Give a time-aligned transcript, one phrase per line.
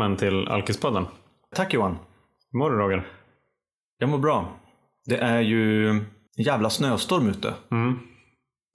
[0.00, 1.06] välkommen till Alkispodden.
[1.54, 1.98] Tack Johan.
[2.52, 3.06] Hur mår du Roger?
[3.98, 4.60] Jag mår bra.
[5.04, 6.04] Det är ju en
[6.36, 7.54] jävla snöstorm ute.
[7.70, 7.98] Mm.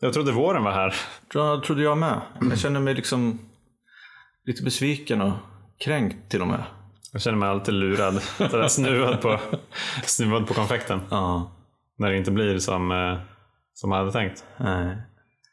[0.02, 0.96] Jag trodde våren var här.
[1.34, 2.22] Det trodde jag med.
[2.50, 3.40] Jag känner mig liksom
[4.44, 5.34] lite besviken och
[5.80, 6.64] kränkt till och med.
[7.12, 8.22] Jag känner mig alltid lurad.
[8.22, 9.40] Sådär snuvad på,
[10.04, 11.00] snuvad på konfekten.
[11.10, 11.52] Ja.
[11.98, 13.18] När det inte blir som, eh,
[13.74, 14.44] som man hade tänkt.
[14.58, 14.98] Nej.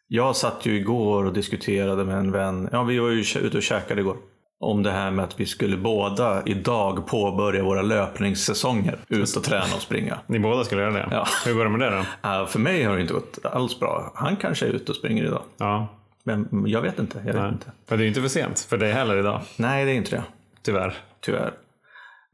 [0.09, 2.69] Jag satt ju igår och diskuterade med en vän.
[2.73, 4.17] Ja, vi var ju ute och käkade igår.
[4.63, 8.99] Om det här med att vi skulle båda idag påbörja våra löpningssäsonger.
[9.09, 10.19] Ut och träna och springa.
[10.27, 11.09] Ni båda skulle göra det?
[11.11, 11.27] Ja.
[11.47, 11.91] Hur går det med det
[12.23, 12.29] då?
[12.29, 14.13] Äh, för mig har det inte gått alls bra.
[14.15, 15.43] Han kanske är ute och springer idag.
[15.57, 15.87] Ja.
[16.25, 17.19] Men jag vet inte.
[17.19, 17.53] Jag vet Nej.
[17.53, 17.67] inte.
[17.89, 19.41] Men det är inte för sent för dig heller idag.
[19.57, 20.23] Nej, det är inte det.
[20.63, 20.95] Tyvärr.
[21.21, 21.53] Tyvärr.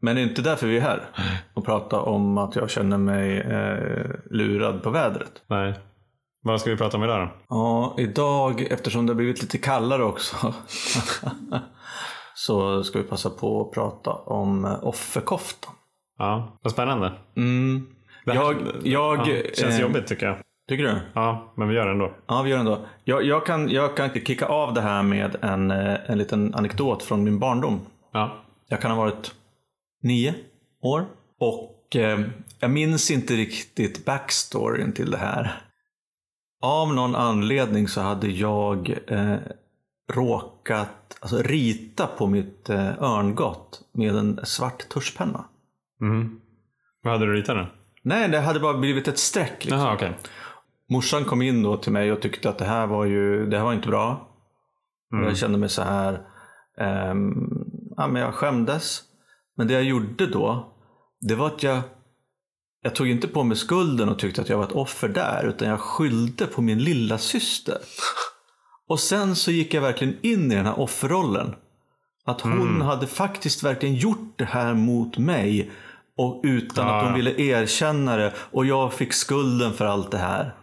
[0.00, 1.02] Men det är inte därför vi är här.
[1.54, 5.32] Och prata om att jag känner mig eh, lurad på vädret.
[5.46, 5.74] Nej.
[6.42, 7.30] Vad ska vi prata om idag då?
[7.48, 10.36] Ja, idag, eftersom det har blivit lite kallare också,
[12.46, 15.74] så ska vi passa på att prata om eh, offerkoftan.
[16.18, 17.12] Ja, vad spännande.
[17.36, 17.86] Mm.
[18.26, 20.36] Här- Jag, jag, ja, känns eh, jobbigt tycker jag.
[20.68, 20.98] Tycker du?
[21.14, 22.12] Ja, men vi gör det ändå.
[22.26, 22.78] Ja, vi gör det ändå.
[23.04, 27.02] Jag, jag, kan, jag kan kicka av det här med en, eh, en liten anekdot
[27.02, 27.80] från min barndom.
[28.12, 28.36] Ja.
[28.68, 29.34] Jag kan ha varit
[30.02, 30.34] nio
[30.82, 31.04] år.
[31.40, 32.20] Och eh,
[32.60, 35.60] jag minns inte riktigt backstoryn till det här.
[36.62, 39.36] Av någon anledning så hade jag eh,
[40.08, 45.44] råkat alltså, rita på mitt eh, örngott med en svart tuschpenna.
[46.00, 46.40] Mhm.
[47.02, 47.66] Vad hade du ritat då?
[48.02, 49.64] Nej, det hade bara blivit ett streck.
[49.64, 49.78] Liksom.
[49.78, 50.18] Jaha, okej.
[50.90, 53.64] Morsan kom in då till mig och tyckte att det här var ju det här
[53.64, 54.28] var inte bra.
[55.12, 55.24] Mm.
[55.24, 56.20] Jag kände mig så här,
[56.78, 57.32] ehm,
[57.96, 59.02] ja, men jag skämdes.
[59.56, 60.72] Men det jag gjorde då,
[61.20, 61.80] det var att jag,
[62.82, 65.68] jag tog inte på mig skulden och tyckte att jag var ett offer där, utan
[65.68, 67.78] jag skyllde på min lilla syster.
[68.88, 71.54] Och sen så gick jag verkligen in i den här offerrollen.
[72.24, 75.70] Att hon hade faktiskt verkligen gjort det här mot mig.
[76.16, 77.16] Och utan Ja, att hon ja.
[77.16, 78.34] ville erkänna det.
[78.38, 80.54] Och jag fick skulden för allt det här.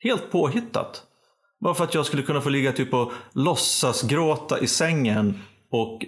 [0.00, 1.02] Helt påhittat.
[1.60, 5.38] Bara för att jag skulle kunna få ligga typ och låtsas gråta i sängen.
[5.70, 6.04] Och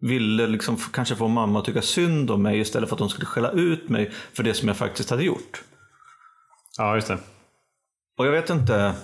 [0.00, 3.26] ville liksom kanske få mamma att tycka synd om mig istället för att hon skulle
[3.26, 5.62] skälla ut mig för det som jag faktiskt hade gjort.
[6.78, 7.18] Ja, just det.
[8.18, 8.94] Och jag vet inte,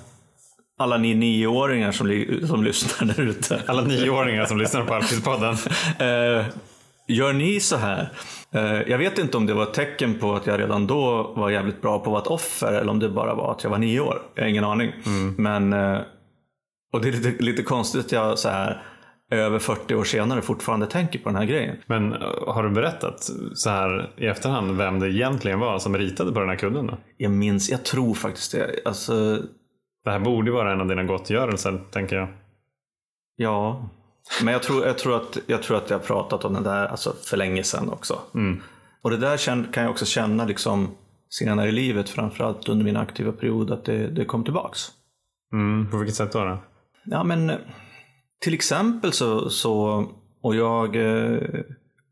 [0.79, 3.63] alla ni nioåringar som, som lyssnar där ute.
[3.67, 5.57] Alla nioåringar som lyssnar på Alkispodden.
[5.99, 6.47] Eh,
[7.09, 8.09] gör ni så här?
[8.51, 11.51] Eh, jag vet inte om det var ett tecken på att jag redan då var
[11.51, 13.79] jävligt bra på att vara ett offer eller om det bara var att jag var
[13.79, 14.23] nio år.
[14.35, 14.93] Jag har ingen aning.
[15.37, 16.01] Men, eh,
[16.93, 18.83] och det är lite, lite konstigt att jag så här
[19.31, 21.77] över 40 år senare fortfarande tänker på den här grejen.
[21.87, 26.33] Men eh, har du berättat så här i efterhand vem det egentligen var som ritade
[26.33, 26.87] på den här kudden?
[26.87, 26.99] Då?
[27.17, 28.81] Jag minns, jag tror faktiskt det.
[28.85, 29.43] Alltså,
[30.05, 32.29] Det här borde vara en av dina gottgörelser, tänker jag.
[33.37, 33.89] ja.
[34.45, 36.87] Men jag tror, jag, tror att, jag tror att jag har pratat om det där
[36.87, 38.19] alltså, för länge sedan också.
[38.35, 38.63] Mm.
[39.03, 39.37] Och det där
[39.73, 40.91] kan jag också känna liksom,
[41.29, 44.81] senare i livet, framförallt under min aktiva period, att det, det kom tillbaks.
[45.53, 45.91] Mm.
[45.91, 46.45] På vilket sätt då?
[46.45, 46.59] då?
[47.05, 47.53] Ja, men
[48.41, 50.05] till exempel så, så
[50.43, 51.39] och jag eh,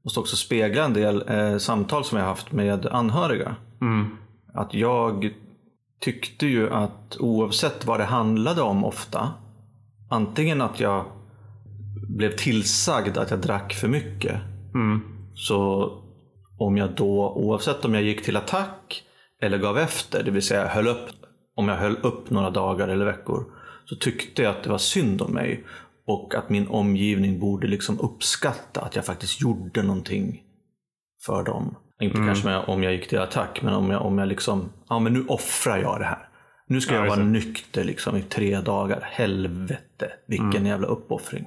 [0.04, 3.56] måste också spegla en del eh, samtal som jag haft med anhöriga.
[3.80, 4.16] Mm.
[4.54, 5.34] Att jag
[6.02, 9.32] tyckte ju att oavsett vad det handlade om ofta,
[10.10, 11.04] antingen att jag
[12.08, 14.40] blev tillsagd att jag drack för mycket,
[14.74, 15.00] Mm.
[15.34, 15.90] så
[16.58, 19.02] om jag då, oavsett om jag gick till attack
[19.42, 21.08] eller gav efter, det vill säga höll upp,
[21.56, 23.44] om jag höll upp några dagar eller veckor,
[23.84, 25.64] så tyckte jag att det var synd om mig.
[26.06, 30.42] Och att min omgivning borde liksom uppskatta att jag faktiskt gjorde någonting
[31.26, 31.76] för dem.
[32.00, 34.98] Inte kanske med, om jag gick till attack, men om jag, om jag liksom, ja
[34.98, 36.28] men nu offrar jag det här.
[36.66, 37.24] Nu ska Ja, jag vara det.
[37.26, 39.00] nykter liksom i tre dagar.
[39.12, 41.46] Helvete, vilken jävla uppoffring.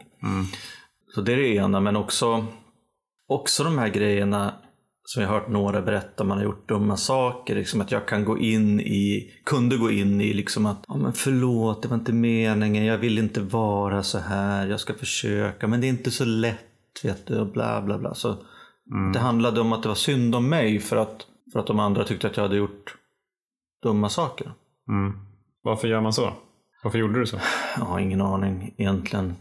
[1.16, 2.46] Så det är det ena, men också,
[3.28, 4.54] också de här grejerna
[5.04, 7.56] som jag har hört några berätta, man har gjort dumma saker.
[7.56, 11.14] Liksom att jag kan gå in i, kunde gå in i liksom att, ja men
[11.14, 15.82] förlåt, det var inte meningen, jag vill inte vara så här, jag ska försöka, men
[15.82, 16.60] det är inte så lätt,
[17.04, 18.14] vet du, och bla bla bla.
[18.14, 18.36] Så
[19.14, 22.04] det handlade om att det var synd om mig för att, för att de andra
[22.04, 22.96] tyckte att jag hade gjort
[23.84, 24.54] dumma saker.
[24.88, 25.20] Mm.
[25.62, 26.34] Varför gör man så?
[26.84, 27.40] Varför gjorde du så?
[27.78, 29.36] Jag har ingen aning egentligen.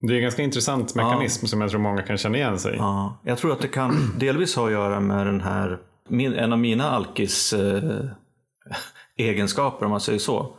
[0.00, 2.76] Det är en ganska intressant mekanism som jag tror många kan känna igen sig i.
[2.76, 5.78] Ja, jag tror att det kan delvis ha att göra med den här,
[6.10, 8.00] en av mina alkis eh,
[9.16, 10.56] egenskaper om man säger så.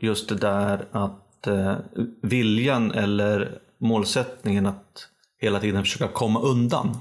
[0.00, 1.74] Just det där att eh,
[2.22, 5.09] viljan eller målsättningen att
[5.40, 6.96] hela tiden försöka komma undan.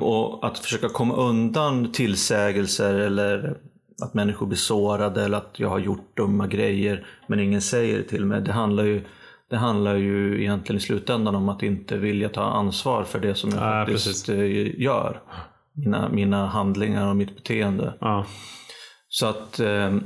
[0.00, 3.56] Och att försöka komma undan tillsägelser eller
[4.02, 8.04] att människor blir sårade eller att jag har gjort dumma grejer men ingen säger det
[8.04, 8.40] till mig.
[8.40, 9.04] Det handlar ju,
[9.50, 13.50] det handlar ju egentligen i slutändan om att inte vilja ta ansvar för det som
[13.50, 15.20] jag Ja, faktiskt eh, gör.
[15.72, 17.94] Mina, mina handlingar och mitt beteende.
[18.00, 18.26] Ja.
[19.08, 19.96] Så att eh,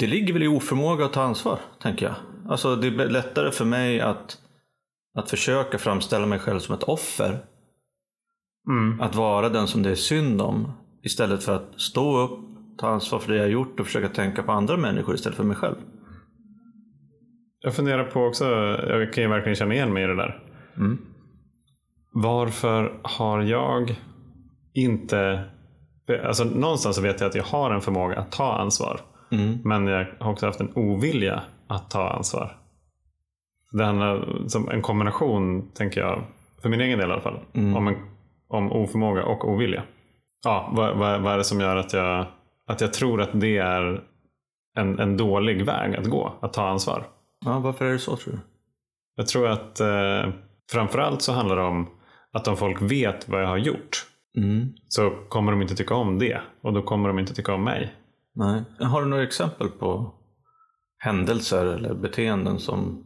[0.00, 2.14] det ligger väl i oförmåga att ta ansvar, tänker jag.
[2.48, 4.38] Alltså det är lättare för mig att,
[5.16, 7.38] att försöka framställa mig själv som ett offer.
[8.68, 9.00] Mm.
[9.00, 10.72] Att vara den som det är synd om.
[11.02, 12.38] Istället för att stå upp,
[12.78, 15.56] ta ansvar för det jag gjort och försöka tänka på andra människor istället för mig
[15.56, 15.76] själv.
[17.60, 18.44] Jag funderar på också,
[18.88, 20.42] jag kan ju verkligen känna igen mig i det där.
[20.76, 20.98] Mm.
[22.12, 23.96] Varför har jag
[24.74, 25.44] inte...
[26.24, 29.00] Alltså någonstans vet jag att jag har en förmåga att ta ansvar.
[29.32, 29.58] Mm.
[29.64, 32.65] Men jag har också haft en ovilja att ta ansvar.
[33.76, 36.22] Det handlar som en kombination, tänker jag,
[36.62, 37.76] för min egen del i alla fall, Mm.
[37.76, 37.96] om, en,
[38.48, 39.82] om oförmåga och ovilja.
[40.44, 42.26] Ja, vad, vad, vad är det som gör att jag,
[42.66, 44.02] att jag tror att det är
[44.78, 47.06] en, en dålig väg att gå, att ta ansvar?
[47.44, 48.38] Ja, varför är det så tror du?
[49.16, 50.32] Jag tror att eh,
[50.72, 51.86] framförallt så handlar det om
[52.32, 54.06] att om folk vet vad jag har gjort
[54.38, 54.68] Mm.
[54.88, 57.94] så kommer de inte tycka om det och då kommer de inte tycka om mig.
[58.34, 58.62] Nej.
[58.80, 60.14] Har du några exempel på
[60.98, 63.05] händelser eller beteenden som,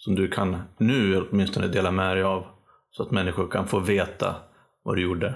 [0.00, 2.46] som du kan nu åtminstone dela med dig av?
[2.90, 4.34] Så att människor kan få veta
[4.82, 5.34] vad du gjorde.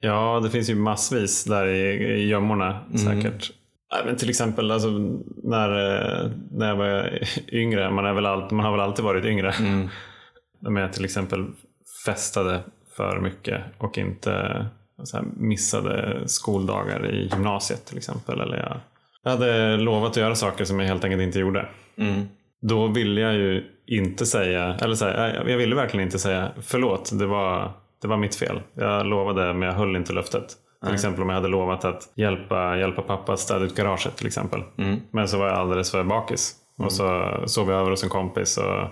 [0.00, 1.80] Ja, det finns ju massvis där i,
[2.20, 3.52] i gömmorna säkert.
[3.92, 4.88] Nej, men till exempel alltså,
[5.42, 7.18] när, eh, när jag var
[7.52, 9.52] yngre, man, är väl allt, man har väl alltid varit yngre.
[9.52, 9.88] Mm.
[10.60, 11.46] När jag till exempel
[12.06, 12.60] festade
[12.96, 14.30] för mycket och inte
[15.12, 18.40] här, missade skoldagar i gymnasiet till exempel.
[18.40, 18.80] Eller jag,
[19.22, 21.68] jag hade lovat att göra saker som jag helt enkelt inte gjorde.
[21.96, 22.28] Mm.
[22.68, 27.18] Då ville jag ju inte säga, eller så här, jag ville verkligen inte säga förlåt,
[27.18, 27.72] det var,
[28.02, 28.60] det var mitt fel.
[28.74, 30.46] Jag lovade men jag höll inte löftet.
[30.84, 34.26] Till exempel om jag hade lovat att hjälpa, hjälpa pappa att städa ut garaget till
[34.26, 34.62] exempel.
[34.78, 35.00] Mm.
[35.10, 36.54] Men så var jag alldeles för bakis.
[36.78, 38.90] Och så sov jag över hos en kompis och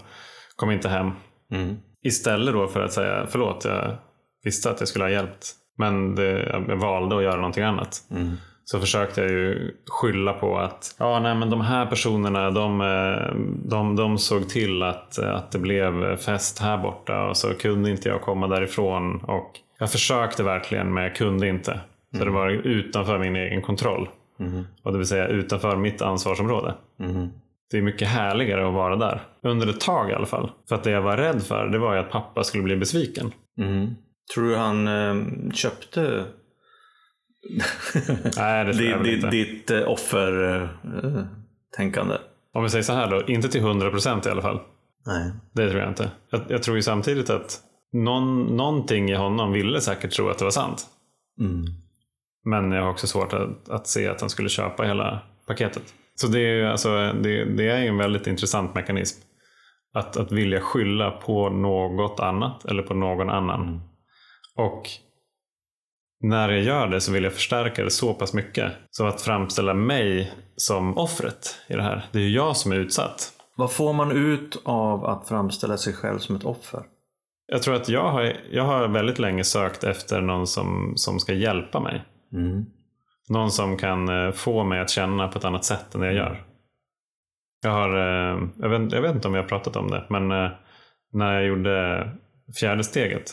[0.56, 1.10] kom inte hem.
[1.52, 1.76] Mm.
[2.02, 3.96] Istället då för att säga förlåt, jag
[4.44, 5.52] visste att jag skulle ha hjälpt.
[5.78, 7.96] Men det, jag valde att göra någonting annat.
[8.10, 8.36] Mm.
[8.72, 13.36] Så försökte jag ju skylla på att ja, nej, men de här personerna de, eh,
[13.64, 18.08] de, de såg till att, att det blev fest här borta och så kunde inte
[18.08, 19.16] jag komma därifrån.
[19.16, 21.80] Och jag försökte verkligen men jag kunde inte.
[22.18, 24.08] Så det var utanför min egen kontroll.
[24.40, 24.64] Mm.
[24.82, 26.74] Och det vill säga utanför mitt ansvarsområde.
[27.00, 27.28] Mm.
[27.70, 29.22] Det är mycket härligare att vara där.
[29.42, 30.50] Under ett tag i alla fall.
[30.68, 33.32] För att det jag var rädd för det var ju att pappa skulle bli besviken.
[33.58, 33.94] Mm.
[34.34, 35.14] Tror du han eh,
[35.54, 36.24] köpte
[38.36, 39.30] Nej, det tror jag ditt, inte.
[39.30, 42.18] ditt eh, offertänkande?
[42.54, 44.60] Om vi säger så här då, inte till 100% i alla fall.
[45.06, 45.32] Nej.
[45.52, 46.10] Det tror jag inte.
[46.30, 47.60] Jag, jag tror ju samtidigt att
[47.92, 50.86] någon, någonting i honom ville säkert tro att det var sant.
[51.40, 51.64] Mm.
[52.44, 55.94] Men jag har också svårt att, att se att han skulle köpa hela paketet.
[56.14, 59.22] Så det är ju alltså, det, det är en väldigt intressant mekanism.
[59.94, 63.80] Att, att vilja skylla på något annat eller på någon annan.
[64.56, 64.82] Och
[66.22, 68.72] när jag gör det så vill jag förstärka det så pass mycket.
[68.90, 72.06] Så att framställa mig som offret i det här.
[72.12, 73.32] Det är ju jag som är utsatt.
[73.56, 76.82] Vad får man ut av att framställa sig själv som ett offer?
[77.46, 81.32] Jag tror att jag har, jag har väldigt länge sökt efter någon som, som ska
[81.32, 82.04] hjälpa mig.
[82.32, 82.64] Mm.
[83.28, 86.16] Någon som kan eh, få mig att känna på ett annat sätt än det jag
[86.16, 86.44] gör.
[87.62, 90.30] Jag, har, eh, jag, vet, jag vet inte om vi har pratat om det, men
[90.30, 90.50] eh,
[91.12, 92.08] när jag gjorde
[92.60, 93.24] fjärde steget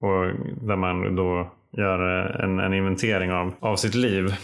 [0.00, 0.24] och
[0.66, 4.34] där man då gör eh, en, en inventering av, av sitt liv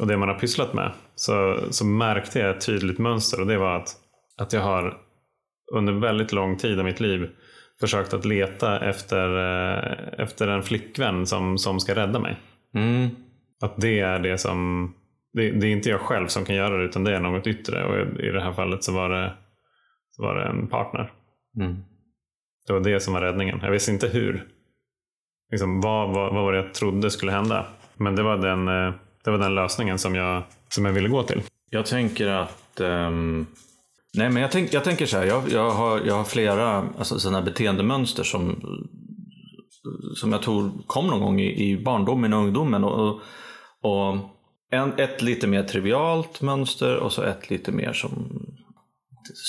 [0.00, 3.58] och det man har pysslat med så, så märkte jag ett tydligt mönster och det
[3.58, 3.88] var att,
[4.38, 4.98] att jag har
[5.72, 7.30] under väldigt lång tid av mitt liv
[7.80, 12.36] försökt att leta efter, eh, efter en flickvän som, som ska rädda mig.
[12.74, 13.08] Mm.
[13.62, 14.92] Att det är det som
[15.32, 17.84] det, det är inte jag själv som kan göra det utan det är något yttre
[17.84, 19.32] och i det här fallet så var det,
[20.10, 21.12] så var det en partner.
[21.56, 21.76] Mm.
[22.66, 23.60] Det var det som var räddningen.
[23.62, 24.48] Jag visste inte hur.
[25.50, 27.66] Liksom, vad, vad, vad var det jag trodde skulle hända?
[27.96, 31.22] Men det var den, eh, det var den lösningen som jag, som jag ville gå
[31.22, 31.42] till.
[31.70, 32.80] Jag tänker att...
[32.80, 33.46] ehm,
[34.14, 35.24] nej, men jag, tänk, jag tänker så här.
[35.24, 38.60] Jag, jag, har, jag har flera alltså, sådana beteendemönster som,
[40.14, 42.84] som jag tror kom någon gång i, i barndomen och ungdomen.
[42.84, 43.20] Och,
[43.80, 44.16] och,
[44.70, 48.42] en, ett lite mer trivialt mönster och så ett lite mer som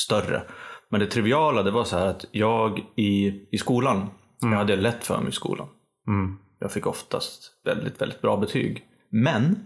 [0.05, 0.43] större.
[0.89, 4.09] Men det triviala det var så här att jag i, i skolan,
[4.41, 5.67] jag hade lätt för mig i skolan.
[6.07, 6.37] Mm.
[6.59, 8.85] Jag fick oftast väldigt, väldigt bra betyg.
[9.09, 9.65] Men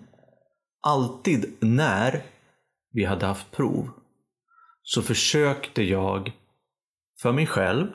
[0.81, 2.23] alltid när
[2.91, 3.89] vi hade haft prov
[4.83, 6.31] så försökte jag
[7.21, 7.87] för mig själv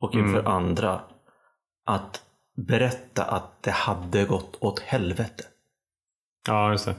[0.00, 1.00] och inför andra
[1.84, 2.22] att
[2.66, 5.44] berätta att det hade gått åt helvete.
[6.46, 6.94] Ja, just det.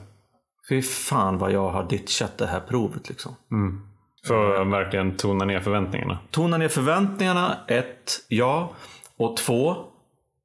[0.68, 3.36] Fy fan vad jag har ditchat det här provet liksom.
[3.50, 3.86] Mm.
[4.26, 6.18] För att verkligen tona ner förväntningarna.
[6.30, 8.74] Tona ner förväntningarna, ett, ja.
[9.16, 9.89] Och två,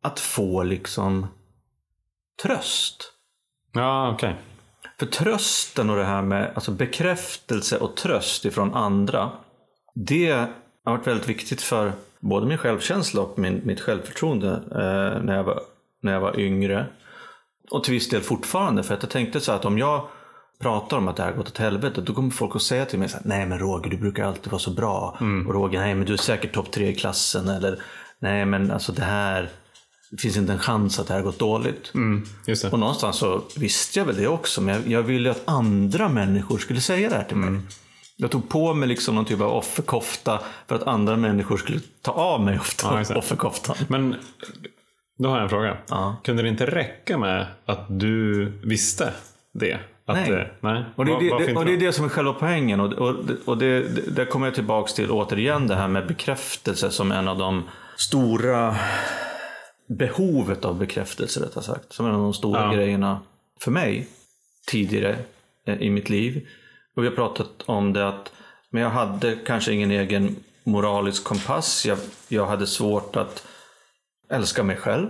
[0.05, 1.27] att få liksom
[2.43, 3.11] tröst.
[3.73, 4.35] Ja, okej.
[4.99, 9.31] För trösten och det här med alltså bekräftelse och tröst ifrån andra.
[9.95, 10.31] Det
[10.85, 15.43] har varit väldigt viktigt för både min självkänsla och min, mitt självförtroende eh, när, jag
[15.43, 15.61] var,
[16.01, 16.85] när jag var yngre.
[17.71, 18.83] Och till viss del fortfarande.
[18.83, 20.07] För att jag tänkte så att om jag
[20.59, 22.99] pratar om att det här har gått åt helvete, då kommer folk att säga till
[22.99, 25.17] mig så här, Nej men Roger, du brukar alltid vara så bra.
[25.47, 27.49] Och Roger, nej men du är säkert topp tre i klassen.
[27.49, 27.81] Eller
[28.19, 29.49] nej men alltså det här,
[30.15, 31.91] det finns inte en chans att det här har gått dåligt.
[31.93, 32.25] Mm.
[32.71, 36.57] Och någonstans så visste jag väl det också, men jag, jag ville att andra människor
[36.57, 37.49] skulle säga det här till mig.
[37.49, 37.67] Mm.
[38.17, 42.11] Jag tog på mig liksom någon typ av offerkofta för att andra människor skulle ta
[42.11, 43.75] av mig ofta, Ja, offerkoftan.
[43.87, 44.15] Men
[45.17, 45.77] då har jag en fråga.
[45.89, 46.15] Ja.
[46.23, 49.13] Kunde det inte räcka med att du visste
[49.53, 49.79] det?
[50.07, 50.29] Att Nej.
[50.29, 50.85] Det, nej.
[50.95, 52.79] Och det, är Var- det, och det är det som är själva poängen.
[52.79, 56.91] Och, och, och det, det, där kommer jag tillbaks till återigen det här med bekräftelse
[56.91, 57.63] som en av de
[57.97, 58.75] stora
[59.87, 61.93] behovet av bekräftelse rättare sagt.
[61.93, 62.73] Som en av de stora Ja.
[62.73, 63.19] grejerna
[63.59, 64.07] för mig
[64.67, 65.17] tidigare
[65.65, 66.47] eh, i mitt liv.
[66.95, 68.31] Och vi har pratat om det att
[68.69, 71.85] men jag hade kanske ingen egen moralisk kompass.
[71.85, 73.47] Jag, jag hade svårt att
[74.29, 75.09] älska mig själv.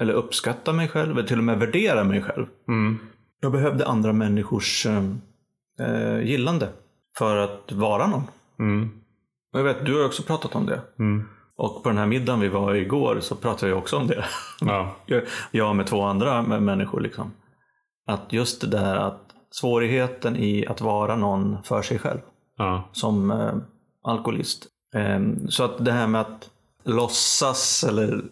[0.00, 1.18] Eller uppskatta mig själv.
[1.18, 2.46] Eller till och med värdera mig själv.
[2.68, 2.98] Mm.
[3.40, 5.04] Jag behövde andra människors eh,
[5.80, 6.68] eh, gillande
[7.18, 8.22] för att vara någon.
[8.58, 8.90] Mm.
[9.52, 10.80] Och jag vet, du har också pratat om det.
[10.98, 11.28] Mm.
[11.60, 14.24] Och på den här middagen vi var igår så pratade jag också om det.
[14.60, 14.96] Ja.
[15.50, 17.00] Jag- med två andra människor.
[17.00, 17.32] Liksom.
[18.06, 22.18] Att just det där att svårigheten i att vara någon för sig själv
[22.56, 22.88] Ja.
[22.92, 23.54] som eh,
[24.02, 24.66] alkoholist.
[24.94, 26.50] Eh, så att det här med att
[26.84, 28.22] låtsas eller,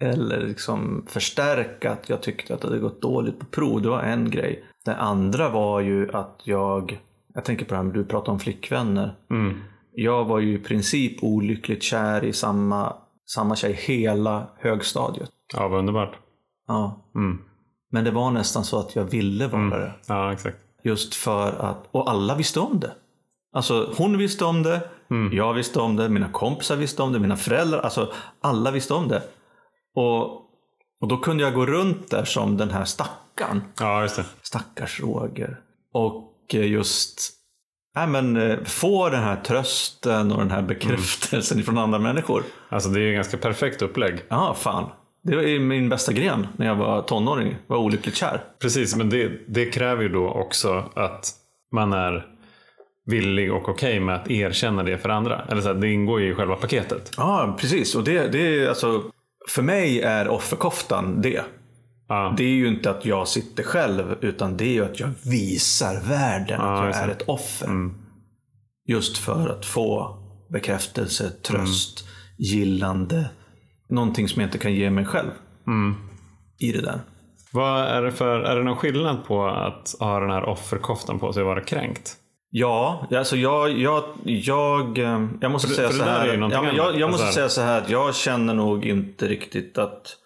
[0.00, 4.00] eller liksom förstärka att jag tyckte att det hade gått dåligt på prov, det var
[4.02, 4.64] en grej.
[4.84, 7.00] Det andra var ju att jag,
[7.34, 9.14] jag tänker på det här med du pratade om flickvänner.
[9.30, 9.60] Mm.
[9.98, 15.30] Jag var ju i princip olyckligt kär i samma, samma tjej hela högstadiet.
[15.54, 16.16] ja, vad underbart.
[16.68, 17.10] Ja.
[17.14, 17.38] Mm.
[17.90, 19.92] Men det var nästan så att jag ville vara det.
[20.06, 20.56] Ja, exakt.
[20.82, 22.92] Just för att, och alla visste om det.
[23.52, 24.88] Alltså hon visste om det,
[25.32, 29.08] jag visste om det, mina kompisar visste om det, mina föräldrar, alltså alla visste om
[29.08, 29.22] det.
[29.94, 30.24] Och,
[31.00, 33.62] och då kunde jag gå runt där som den här stackaren.
[33.80, 34.24] Ja, just det.
[34.42, 35.60] Stackars Roger.
[35.92, 37.32] Och eh, just
[37.96, 42.42] nej men, eh, få den här trösten och den här bekräftelsen från andra människor.
[42.68, 44.14] Alltså det är ju ganska perfekt upplägg.
[44.28, 44.90] Ja, fan.
[45.22, 47.56] Det var min bästa gren när jag var tonåring.
[47.66, 48.40] Var olyckligt kär.
[48.58, 51.32] Precis, men det, det kräver ju då också att
[51.72, 52.26] man är
[53.06, 55.44] villig och okej med att erkänna det för andra.
[55.48, 57.10] Eller så här, det ingår ju i själva paketet.
[57.16, 57.94] Ja, precis.
[57.94, 59.02] Och det, det är alltså,
[59.48, 61.42] för mig är offerkoftan det.
[62.08, 65.10] Ja, Det är ju inte att jag sitter själv, utan det är ju att jag
[65.24, 67.68] visar världen Ja, att jag just är ett offer.
[68.88, 70.18] Just för att få
[70.52, 72.08] bekräftelse, tröst,
[72.38, 73.30] gillande.
[73.88, 75.30] Någonting som jag inte kan ge mig själv.
[76.58, 77.00] I det där.
[77.52, 81.32] Vad är det för, är det någon skillnad på att ha den här offerkoftan på
[81.32, 82.16] sig och vara kränkt?
[82.50, 86.48] Ja, alltså jag, jag, jag, eh, jag måste För säga för så här.
[86.52, 90.16] Ja, jag, jag måste Alltså säga så här att jag känner nog inte riktigt att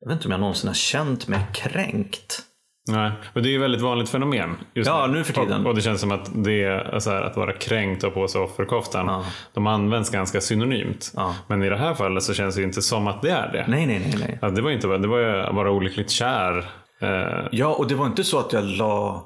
[0.00, 2.42] Jag vet inte om jag någonsin har känt mig kränkt.
[2.90, 4.56] Nej, men det är ju väldigt vanligt fenomen.
[4.74, 5.60] Just Ja, nu för tiden.
[5.60, 8.40] Och, och det känns som att det är här, att vara kränkt och på sig
[8.40, 9.06] offerkoftan.
[9.06, 9.24] Ja.
[9.54, 11.12] De används ganska synonymt.
[11.16, 11.34] Ja.
[11.46, 13.64] Men i det här fallet så känns det inte som att det är det.
[13.68, 14.14] Nej, nej, nej.
[14.18, 14.38] nej.
[14.42, 16.58] Ja, det var inte det var ju att vara olyckligt kär.
[17.00, 19.24] Eh, Ja, och det var inte så att jag la,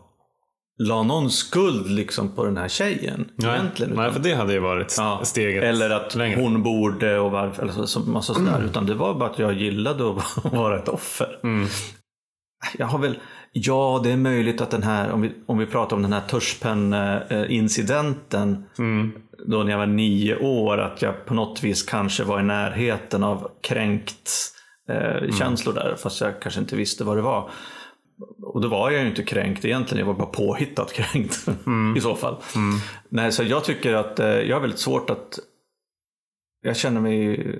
[0.88, 3.28] la någon skuld liksom på den här tjejen.
[3.36, 3.92] nej, egentligen.
[3.96, 6.34] nej, utan- för det hade ju varit Ja, steget Eller att längre.
[6.40, 6.52] Mm.
[6.52, 7.62] hon borde och varför.
[7.62, 8.62] Eller så, massa sådär.
[8.64, 11.38] Utan det var bara att jag gillade att vara ett offer.
[11.44, 11.66] Mm.
[12.78, 13.18] Jag har väl,
[13.52, 16.20] ja det är möjligt att den här, om vi, om vi pratar om den här
[17.32, 18.64] tuschpenn-incidenten.
[18.78, 19.12] Mm.
[19.46, 20.78] Då när jag var nio år.
[20.78, 24.30] Att jag på något vis kanske var i närheten av kränkt
[24.88, 25.32] eh, Mm.
[25.32, 25.96] känslor där.
[26.02, 27.50] Fast jag kanske inte visste vad det var.
[28.42, 31.96] Och då var jag ju inte kränkt egentligen, jag var bara påhittat kränkt Mm.
[31.96, 32.36] i så fall.
[33.08, 35.38] Nej, så jag tycker att eh, jag har väldigt svårt att...
[36.64, 37.58] Jag känner mig...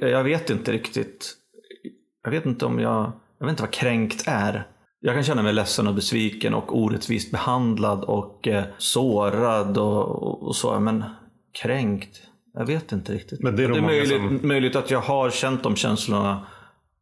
[0.00, 1.34] Jag vet, inte riktigt...
[2.24, 3.12] Jag vet inte om jag...
[3.38, 4.66] Jag vet inte vad kränkt är.
[5.00, 10.56] Jag kan känna mig ledsen och besviken och orättvist behandlad och eh, sårad och, och,
[10.56, 10.80] så.
[10.80, 11.04] Men
[11.62, 12.22] kränkt?
[12.54, 13.42] Jag vet inte riktigt.
[13.42, 16.46] Men det är nog många möjligt, som- möjligt att jag har känt de känslorna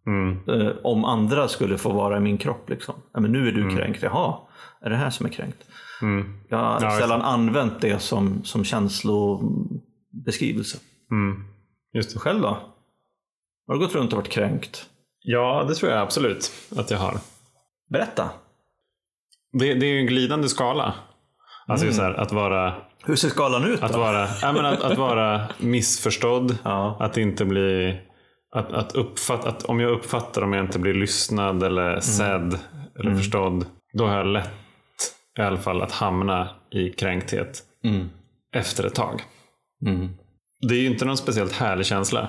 [0.07, 0.39] Mm.
[0.49, 2.71] eh, om andra skulle få vara i min kropp.
[2.71, 2.95] Liksom.
[3.15, 4.03] Ja, men nu är du kränkt.
[4.03, 4.37] Jaha,
[4.81, 5.65] är det här som är kränkt?
[6.03, 6.41] Mm.
[6.49, 10.79] Jag har Ja, sällan använt det som, som känslobeskrivelse.
[11.11, 11.45] Mm.
[11.95, 12.19] Just det.
[12.21, 12.49] Själv då?
[13.67, 14.87] Har du gått runt och varit kränkt?
[15.23, 17.17] Ja, det tror jag absolut att jag har.
[17.91, 18.31] Berätta.
[19.53, 20.95] Det, det är ju en glidande skala.
[21.67, 23.99] Alltså just så här, att vara Hur ser skalan ut att då?
[23.99, 26.59] vara, ja, men att, att vara missförstådd.
[26.63, 26.97] Ja.
[27.01, 28.01] Att inte bli...
[28.57, 32.59] Att, att, uppfatta, att om jag uppfattar om jag inte blir lyssnad eller sedd
[32.99, 33.67] eller förstådd.
[33.93, 34.51] Då har jag lätt
[35.39, 38.11] i alla fall att hamna i kränkthet Mm.
[38.55, 39.23] efter ett tag.
[39.87, 40.09] Mm.
[40.69, 42.29] Det är ju inte någon speciellt härlig känsla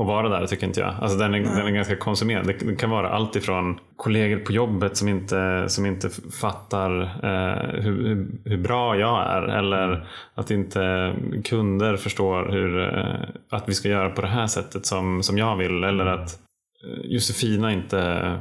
[0.00, 0.94] att vara där tycker inte jag.
[1.00, 2.52] Alltså den, är, den är ganska konsumerande.
[2.52, 6.10] Det, kan vara allt ifrån kollegor på jobbet som inte, som inte
[6.40, 9.42] fattar eh, hur, hur, bra jag är.
[9.42, 14.86] Eller att inte kunder förstår hur, eh, att vi ska göra på det här sättet
[14.86, 15.84] som, som jag vill.
[15.84, 16.38] Eller att
[16.84, 18.32] eh, Josefina inte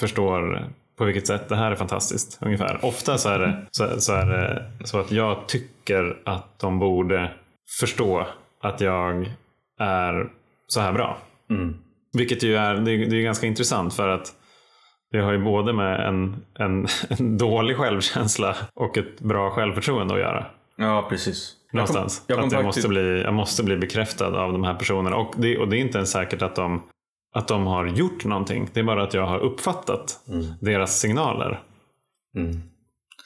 [0.00, 2.38] förstår på vilket sätt det här är fantastiskt.
[2.40, 2.78] Ungefär.
[2.82, 7.30] Ofta så är, det, så, så är det så att jag tycker att de borde
[7.80, 8.26] förstå
[8.60, 9.26] att jag
[9.80, 10.41] är
[10.72, 11.18] så här bra.
[11.50, 11.74] Mm.
[12.12, 14.32] Vilket ju är, det är, det är ganska intressant för att
[15.10, 16.86] det har ju både med en, en,
[17.18, 20.46] en dålig självkänsla och ett bra självförtroende att göra.
[20.76, 21.56] Ja, precis.
[21.72, 22.24] Någonstans.
[22.26, 24.64] Jag kom, att jag jag kom måste, faktiskt, bli, jag måste bli bekräftad av de
[24.64, 25.16] här personerna.
[25.16, 26.82] Och det, och det är inte ens säkert att de,
[27.34, 28.68] att de har gjort någonting.
[28.72, 30.20] Det är bara att jag har uppfattat
[30.60, 31.62] deras signaler.
[32.36, 32.60] Mm.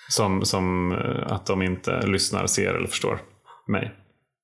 [0.09, 3.19] Som, som eh, att de inte lyssnar, ser eller förstår
[3.67, 3.93] mig.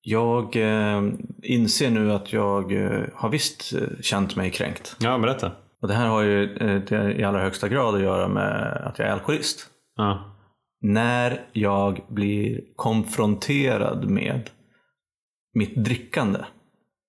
[0.05, 1.03] Jag eh,
[1.43, 4.97] inser nu att jag eh, har visst eh, känt mig kränkt.
[5.01, 5.53] Ja, berätta.
[5.83, 9.09] Och det här har ju eh, i allra högsta grad att göra med att jag
[9.09, 9.67] är alkoholist.
[9.97, 10.29] Ja.
[10.81, 14.51] När jag blir konfronterad med
[15.55, 16.39] mitt drickande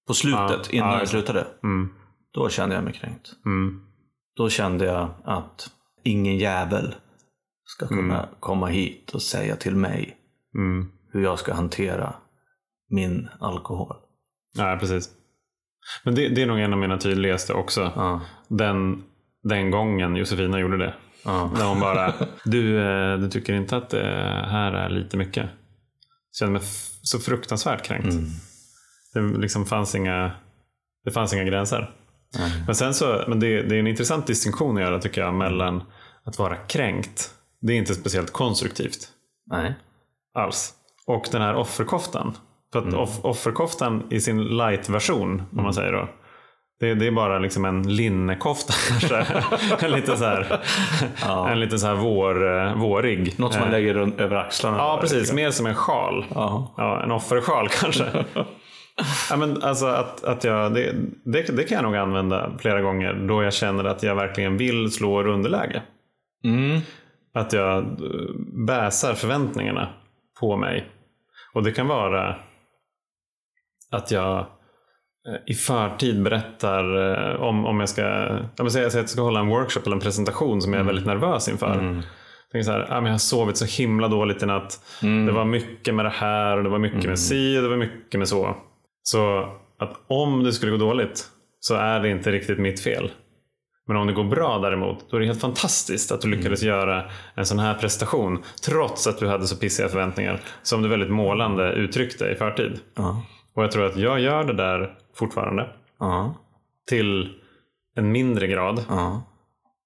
[0.07, 1.89] på slutet, Ja, innan ja, jag slutade, Mm.
[2.33, 3.31] då kände jag mig kränkt.
[3.45, 3.81] Mm.
[4.35, 5.69] Då kände jag att
[6.03, 6.95] ingen jävel
[7.65, 10.17] ska kunna komma hit och säga till mig
[10.55, 10.91] Mm.
[11.11, 12.15] hur jag ska hantera
[12.93, 13.95] min alkohol.
[14.57, 15.09] Ja, precis.
[16.03, 17.91] Men det, det är nog en av mina tydligaste också.
[17.95, 18.21] Ja.
[18.47, 19.03] Den,
[19.43, 20.93] den gången Josefina gjorde det.
[21.25, 21.51] Ja.
[21.57, 22.13] När hon bara,
[22.45, 25.43] du, eh, du tycker inte att det här är lite mycket?
[25.43, 26.61] Jag kände mig
[27.01, 28.13] så fruktansvärt kränkt.
[28.13, 28.29] Mm.
[29.13, 30.31] Det liksom fanns inga,
[31.05, 31.95] det fanns inga gränser.
[32.37, 32.63] Nej.
[32.65, 35.83] Men sen så, men det, det är en intressant distinktion att göra tycker jag mellan
[36.23, 37.33] att vara kränkt.
[37.61, 39.07] Det är inte speciellt konstruktivt
[39.51, 39.75] Nej.
[40.33, 40.73] alls.
[41.05, 42.37] Och den här offerkoftan.
[42.73, 46.09] För att off, offerkoftan i sin light-version, om man säger då.
[46.79, 49.85] Det, det är bara liksom en linnekofta kanske.
[49.85, 50.59] en lite så här,
[51.21, 51.49] Ja.
[51.49, 53.39] en lite så här vår, eh, vårig.
[53.39, 54.77] Något som man Eh, lägger runt, över axlarna.
[54.77, 55.33] Ja, precis.
[55.33, 56.25] Mer som en sjal.
[56.33, 58.05] Ja, en offersjal kanske.
[59.29, 63.13] ja, men alltså att, att jag, det, det, det kan jag nog använda flera gånger
[63.13, 65.81] då jag känner att jag verkligen vill slå underläge.
[66.43, 66.79] Mm.
[67.33, 67.85] Att jag eh,
[68.67, 69.89] bäsar förväntningarna
[70.39, 70.85] på mig.
[71.53, 72.35] Och det kan vara
[73.93, 74.45] att jag eh,
[75.47, 78.01] i förtid berättar eh, om, om jag ska,
[78.55, 81.05] jag säga att jag ska hålla en workshop eller en presentation som jag är väldigt
[81.05, 81.73] nervös inför.
[81.73, 82.01] Mm.
[82.51, 84.79] Jag så här, ah, jag har sovit så himla dåligt i natt.
[85.03, 85.25] Mm.
[85.25, 87.77] Det var mycket med det här och det var mycket med si och det var
[87.77, 88.55] mycket med så.
[89.03, 91.29] Så att om det skulle gå dåligt
[91.59, 93.11] så är det inte riktigt mitt fel.
[93.87, 97.03] Men om det går bra däremot, då är det helt fantastiskt att du lyckades göra
[97.35, 101.73] en sån här prestation trots att du hade så pissiga förväntningar som du väldigt målande
[101.73, 102.79] uttryckte i förtid.
[102.95, 103.23] Ja.
[103.55, 106.35] Och jag tror att jag gör det där fortfarande Ja.
[106.89, 107.39] till
[107.95, 108.85] en mindre grad.
[108.89, 109.21] Ja.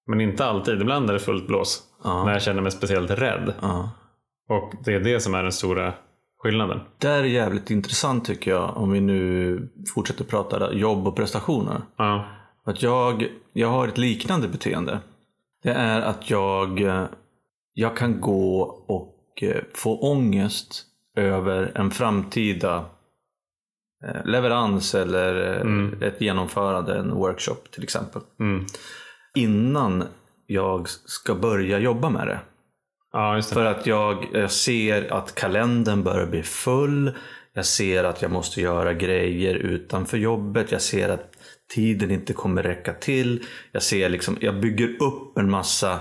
[0.07, 0.81] Men inte alltid.
[0.81, 1.83] Ibland är det fullt blås.
[2.03, 2.23] Ja.
[2.25, 3.53] När jag känner mig speciellt rädd.
[4.49, 5.93] Och det är det som är den stora
[6.37, 6.79] skillnaden.
[6.97, 11.81] Det är jävligt intressant tycker jag om vi nu fortsätter prata jobb och prestationer.
[12.65, 14.99] Att jag, jag har ett liknande beteende.
[15.63, 17.03] Det är att jag, eh,
[17.73, 20.83] jag kan gå och eh, få ångest
[21.15, 22.85] över en framtida
[24.25, 26.01] leverans eller eh, Mm.
[26.01, 28.21] ett genomförande, en workshop till exempel.
[28.39, 28.65] Mm.
[29.35, 30.03] Innan
[30.45, 32.39] jag ska börja jobba med det.
[33.13, 33.43] Ja, det.
[33.43, 37.11] För att jag, jag ser att kalendern börjar bli full.
[37.53, 40.71] Jag ser att jag måste göra grejer utanför jobbet.
[40.71, 41.31] Jag ser att
[41.75, 43.43] tiden inte kommer räcka till.
[43.71, 45.99] Jag ser liksom, jag bygger upp en massa,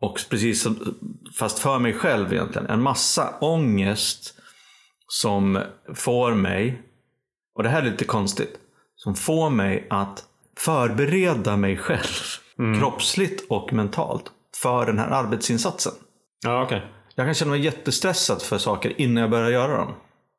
[0.00, 0.96] och precis som,
[1.38, 4.34] fast för mig själv egentligen, en massa ångest
[5.08, 5.62] som
[5.94, 6.82] får mig,
[7.56, 8.54] och det här är lite konstigt,
[8.96, 10.24] som får mig att
[10.58, 12.14] förbereda mig själv,
[12.80, 14.24] kroppsligt och mentalt,
[14.62, 15.92] för den här arbetsinsatsen.
[16.44, 16.86] Ja, okej.
[17.14, 19.92] Jag kan känna mig jättestressad för saker innan jag börjar göra dem.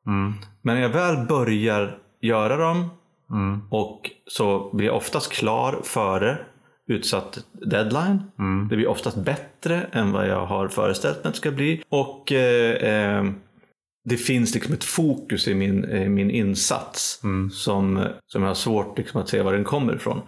[0.06, 0.34] Mm.
[0.62, 2.90] Men när jag väl börjar göra dem
[3.30, 3.62] Mm.
[3.70, 6.38] och så blir jag oftast klar före
[6.86, 8.22] utsatt deadline.
[8.38, 8.68] Mm.
[8.68, 11.82] Det blir oftast bättre än vad jag har föreställt mig att det ska bli.
[11.88, 13.24] Och eh, eh,
[14.08, 17.50] det finns liksom ett fokus i min, eh, min insats Mm.
[17.50, 20.20] som, som jag har svårt liksom, att se var den kommer ifrån.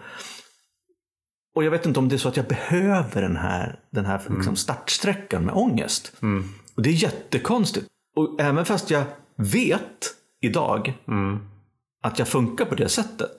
[1.54, 4.20] Och jag vet inte om det är så att jag behöver den här, den här
[4.36, 6.12] liksom startsträckan med ångest.
[6.22, 6.44] Mm.
[6.76, 7.86] Och det är jättekonstigt.
[8.16, 9.04] Och även fast jag
[9.36, 10.98] vet idag
[12.02, 13.36] att jag funkar på det sättet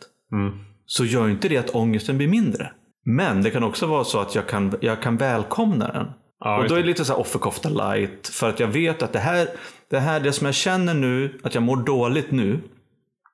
[0.85, 2.71] så gör inte det att ångesten blir mindre.
[3.05, 6.07] Men det kan också vara så att jag kan, jag kan välkomna den.
[6.41, 6.85] Ja, och då är det.
[6.85, 8.27] lite så offerkofta light.
[8.27, 9.47] För att jag vet att det här,
[9.89, 12.59] det här, det som jag känner nu, att jag mår dåligt nu.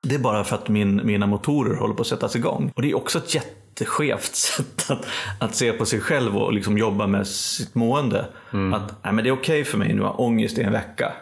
[0.02, 2.72] Det är bara för att min, mina motorer håller på att sättas igång.
[2.76, 5.06] Och det är också ett jätteskevt sätt att,
[5.40, 8.20] att se på sig själv och liksom jobba med sitt mående.
[8.74, 11.12] Att nej, men det är okej för mig nu att ha ångest i en vecka.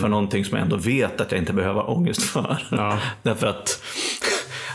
[0.00, 2.66] För någonting som jag ändå vet att jag inte behöver ha ångest för.
[2.70, 2.98] Ja.
[3.22, 3.82] därför att,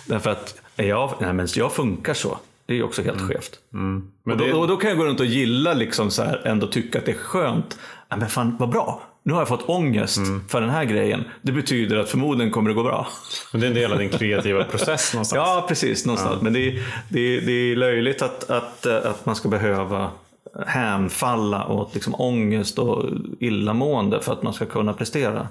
[0.06, 2.38] därför att jag, nej, men jag funkar så.
[2.68, 3.60] Det är också helt skevt.
[3.70, 6.42] Men Och då, det, och då kan jag gå runt och gilla, liksom så här,
[6.46, 7.80] ändå tycka att det är skönt.
[8.10, 11.24] Ja, men fan vad bra, nu har jag fått ångest för den här grejen.
[11.42, 13.08] Det betyder att förmodligen kommer det gå bra.
[13.52, 15.38] men det är en del av din kreativa process någonstans.
[15.38, 16.06] Ja, precis.
[16.06, 16.42] Någonstans.
[16.42, 20.12] Men det är, det, är, det är löjligt att, att, att man ska behöva
[20.66, 23.06] hänfalla åt liksom ångest och
[23.40, 25.48] illamående för att man ska kunna prestera.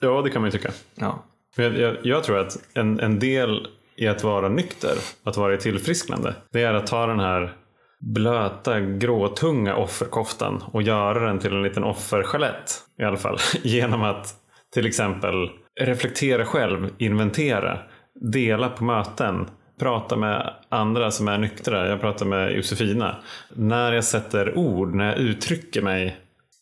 [0.00, 0.72] ja, det kan man ju tycka.
[0.94, 1.24] Ja.
[1.56, 3.66] Jag, jag, jag tror att en, en del
[4.00, 7.56] i att vara nykter, att vara i tillfrisknande, det är att ta den här
[8.00, 13.38] blöta, gråtunga offerkoftan och göra den till en liten offerchalett i alla fall.
[13.62, 14.34] Genom att
[14.74, 17.78] till exempel reflektera själv, inventera,
[18.14, 21.88] dela på möten, prata med andra som är nyktra.
[21.88, 23.16] Jag pratar med Josefina.
[23.54, 26.16] När jag sätter ord, när jag uttrycker mig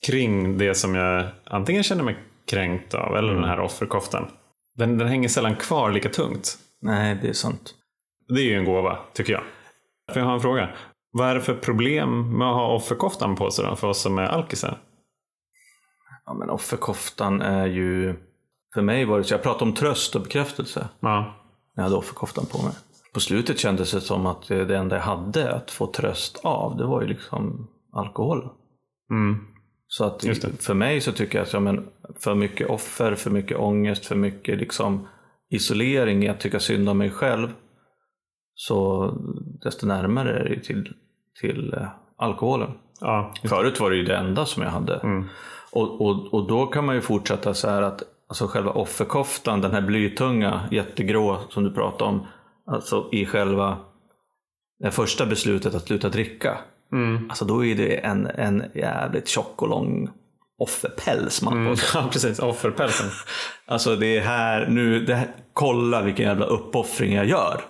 [0.07, 2.17] kring det som jag antingen känner mig
[2.51, 4.27] kränkt av eller den här offerkoftan.
[4.77, 6.59] Den, den hänger sällan kvar lika tungt.
[6.81, 7.75] Nej, det är sant.
[8.29, 9.43] Det är ju en gåva, tycker jag.
[10.13, 10.71] För jag har en fråga.
[11.11, 14.19] Vad är det för problem med att ha offerkoftan på sig då, för oss som
[14.19, 14.83] är alkisar?
[16.25, 18.17] Ja, men offerkoftan är ju...
[18.75, 20.89] För mig var det så, jag pratade om tröst och bekräftelse.
[21.01, 21.35] Ja.
[21.75, 22.73] när jag hade offerkoftan på mig.
[23.15, 26.87] På slutet kändes det som att det enda jag hade att få tröst av, det
[26.87, 28.49] var ju liksom alkohol.
[29.11, 29.47] Mm.
[29.87, 30.25] Så att
[30.61, 31.89] för mig så tycker jag att ja, men
[32.21, 35.09] för mycket offer, för mycket ångest, för mycket liksom
[35.51, 37.49] isolering i att tycka synd om mig själv.
[38.55, 39.11] Så
[39.63, 40.93] desto närmare är det till,
[41.41, 42.71] till eh, alkoholen.
[43.01, 43.35] Ja.
[43.45, 45.01] Förut var det ju det enda som jag hade.
[45.73, 49.73] Och, och, och då kan man ju fortsätta så här att alltså själva offerkoftan, den
[49.73, 52.27] här blytunga, jättegrå som du pratade om,
[52.67, 53.79] alltså i själva
[54.79, 56.59] det första beslutet att sluta dricka.
[57.29, 60.11] Alltså då är det en, en jävligt tjock och lång
[60.59, 61.89] offerpäls man sig.
[61.95, 62.39] ja, precis.
[62.39, 63.07] Offerpälsen.
[63.71, 67.61] Alltså det är här, nu, det här, kolla vilken jävla uppoffring jag gör.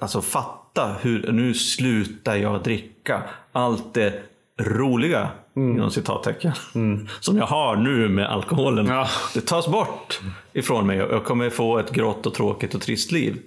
[0.00, 3.22] Alltså fatta hur, nu slutar jag dricka.
[3.52, 4.22] Allt det
[4.60, 6.52] roliga, inom citattecken,
[7.20, 8.86] som jag har nu med alkoholen.
[8.86, 9.08] Ja.
[9.34, 10.20] Det tas bort
[10.52, 10.96] ifrån mig.
[10.96, 13.42] Jag kommer få ett grått och tråkigt och trist liv.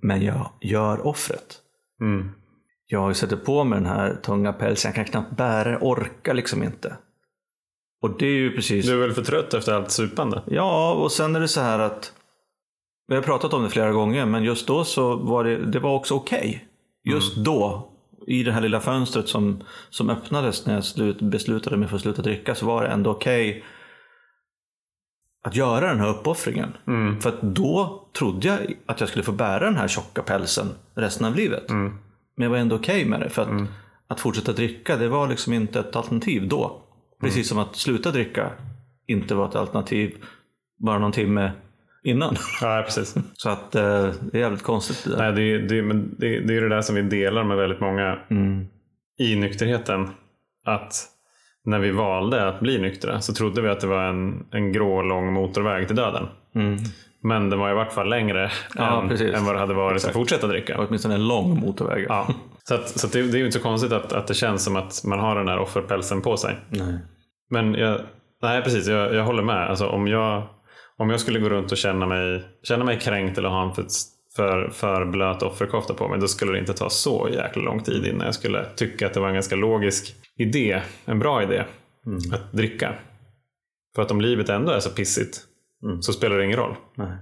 [0.00, 1.56] Men jag gör offret.
[2.00, 2.30] Mm.
[2.86, 6.62] Jag sätter på mig den här tunga pälsen, jag kan knappt bära den, orkar liksom
[6.62, 6.96] inte.
[8.02, 10.42] Och det är ju precis Du är väl för trött efter allt supande?
[10.46, 12.12] Ja, och sen är det så här att
[13.08, 15.94] vi har pratat om det flera gånger, men just då så var det, det var
[15.94, 16.66] också okej.
[17.04, 17.88] Just då,
[18.26, 22.02] i det här lilla fönstret som, som öppnades när jag slut, beslutade mig för att
[22.02, 23.64] sluta dricka, så var det ändå okej
[25.44, 26.76] att göra den här uppoffringen.
[27.20, 31.26] För att då trodde jag att jag skulle få bära den här tjocka pälsen resten
[31.26, 31.64] av livet.
[32.36, 33.28] Men jag var ändå okej med det.
[33.28, 33.68] För att,
[34.08, 36.82] att fortsätta dricka, det var liksom inte ett alternativ då.
[37.20, 38.50] Precis som att sluta dricka
[39.06, 40.14] inte var ett alternativ
[40.78, 41.52] bara någon timme
[42.02, 42.36] innan.
[42.60, 43.14] Ja, precis.
[43.34, 43.82] Så att eh,
[44.20, 45.32] det är jävligt konstigt det där.
[45.32, 48.18] Nej, det, det, men det, det är det där som vi delar med väldigt många
[49.18, 50.08] i nykterheten.
[50.64, 50.92] Att
[51.64, 55.02] när vi valde att bli nyktra så trodde vi att det var en, en grå
[55.02, 56.26] lång motorväg till döden.
[57.22, 60.12] Men den var i vart fall längre Ja, än, än vad det hade varit att
[60.12, 60.78] fortsätta dricka.
[60.78, 62.06] Och åtminstone en lång motorväg.
[62.08, 62.34] Ja.
[62.70, 64.64] Så, att, så att det, det är ju inte så konstigt att, att det känns
[64.64, 66.56] som att man har den här offerpälsen på sig.
[66.68, 66.98] Nej.
[67.50, 68.00] Men jag,
[68.42, 69.70] nej, precis, jag, jag håller med.
[69.70, 70.48] Alltså, om, jag,
[70.96, 73.84] om jag skulle gå runt och känna mig, känna mig kränkt eller ha en för,
[74.36, 78.06] för, för blöt offerkofta på mig, då skulle det inte ta så jäkla lång tid
[78.06, 81.64] innan jag skulle tycka att det var en ganska logisk idé, en bra idé,
[82.32, 82.94] att dricka.
[83.94, 85.40] För att om livet ändå är så pissigt
[86.00, 86.76] så spelar det ingen roll.
[86.94, 87.16] Nej.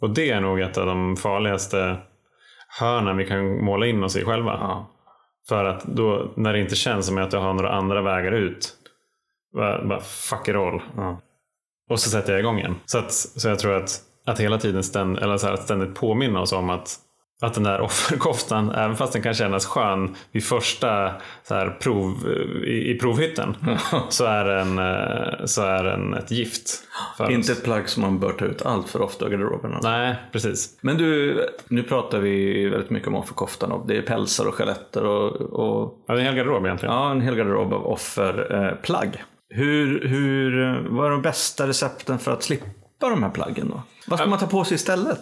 [0.00, 1.96] Och det är nog ett av de farligaste
[2.78, 4.52] hörnen vi kan måla in oss i själva.
[4.52, 4.90] Ja.
[5.48, 8.76] För att då, när det inte känns som att jag har några andra vägar ut,
[9.54, 10.82] bara, bara fuck it all.
[10.96, 11.20] Ja.
[11.90, 12.76] Och så sätter jag igång igen.
[12.84, 13.90] Så, att, så jag tror att,
[14.26, 16.96] att hela tiden ständ, eller så här, att ständigt påminna oss om att,
[17.40, 22.14] att den där offerkoftan, även fast den kan kännas skön vid första så här, prov,
[22.64, 23.56] i, i provhytten,
[24.08, 26.82] så är den, eh, så är den ett gift.
[27.28, 29.74] Inte ett plagg som man bör ta ut allt för ofta ur garderoben.
[29.82, 30.78] Nej, precis.
[30.80, 35.04] Men du, nu pratar vi väldigt mycket om offerkoftan och det är pälsar och skeletter
[35.04, 36.94] och, och Ja, det är en hel garderob egentligen.
[36.94, 39.22] ja, en hel garderob av offerplagg.
[39.54, 42.64] Hur, hur, vad är de bästa recepten för att slippa
[43.08, 43.82] de här plaggen då?
[44.06, 45.20] Vad ska man ta på sig istället?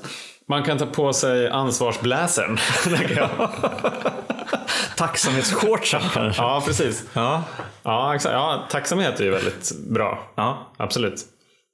[0.48, 2.58] Man kan ta på sig ansvarsbläsern.
[4.96, 6.42] Tacksamhetsshortsen kanske?
[6.42, 7.04] ja, precis.
[7.12, 7.44] Ja.
[7.82, 8.32] Ja, exakt.
[8.32, 10.32] Ja, tacksamhet är ju väldigt bra.
[10.34, 10.72] ja.
[10.76, 11.24] Absolut.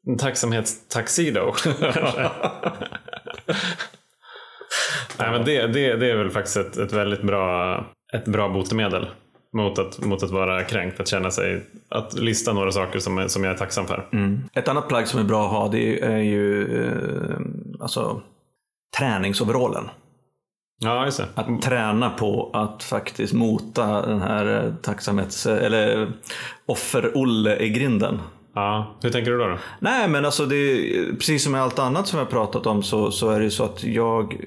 [0.07, 1.53] En tacksamhetstaxido.
[5.19, 7.77] Nej, men det, det, det är väl faktiskt ett, ett väldigt bra,
[8.15, 9.07] ett bra botemedel
[9.57, 11.01] mot att, mot att vara kränkt.
[11.01, 14.09] Att känna sig, att lista några saker som, som jag är tacksam för.
[14.55, 17.37] Ett annat plagg som är bra att ha det är ju eh,
[17.81, 18.23] alltså,
[18.99, 19.91] träningsoverallen.
[20.81, 21.29] Ja, just det.
[21.35, 26.13] Att träna på att faktiskt mota den här eh, tacksamhets eller
[26.67, 28.19] offer-Olle i grinden.
[28.55, 29.49] Ja, hur tänker du då?
[29.49, 29.59] då?
[29.79, 33.31] Nej, men alltså det precis som med allt annat som jag pratat om så, så
[33.31, 34.47] är det ju så att jag...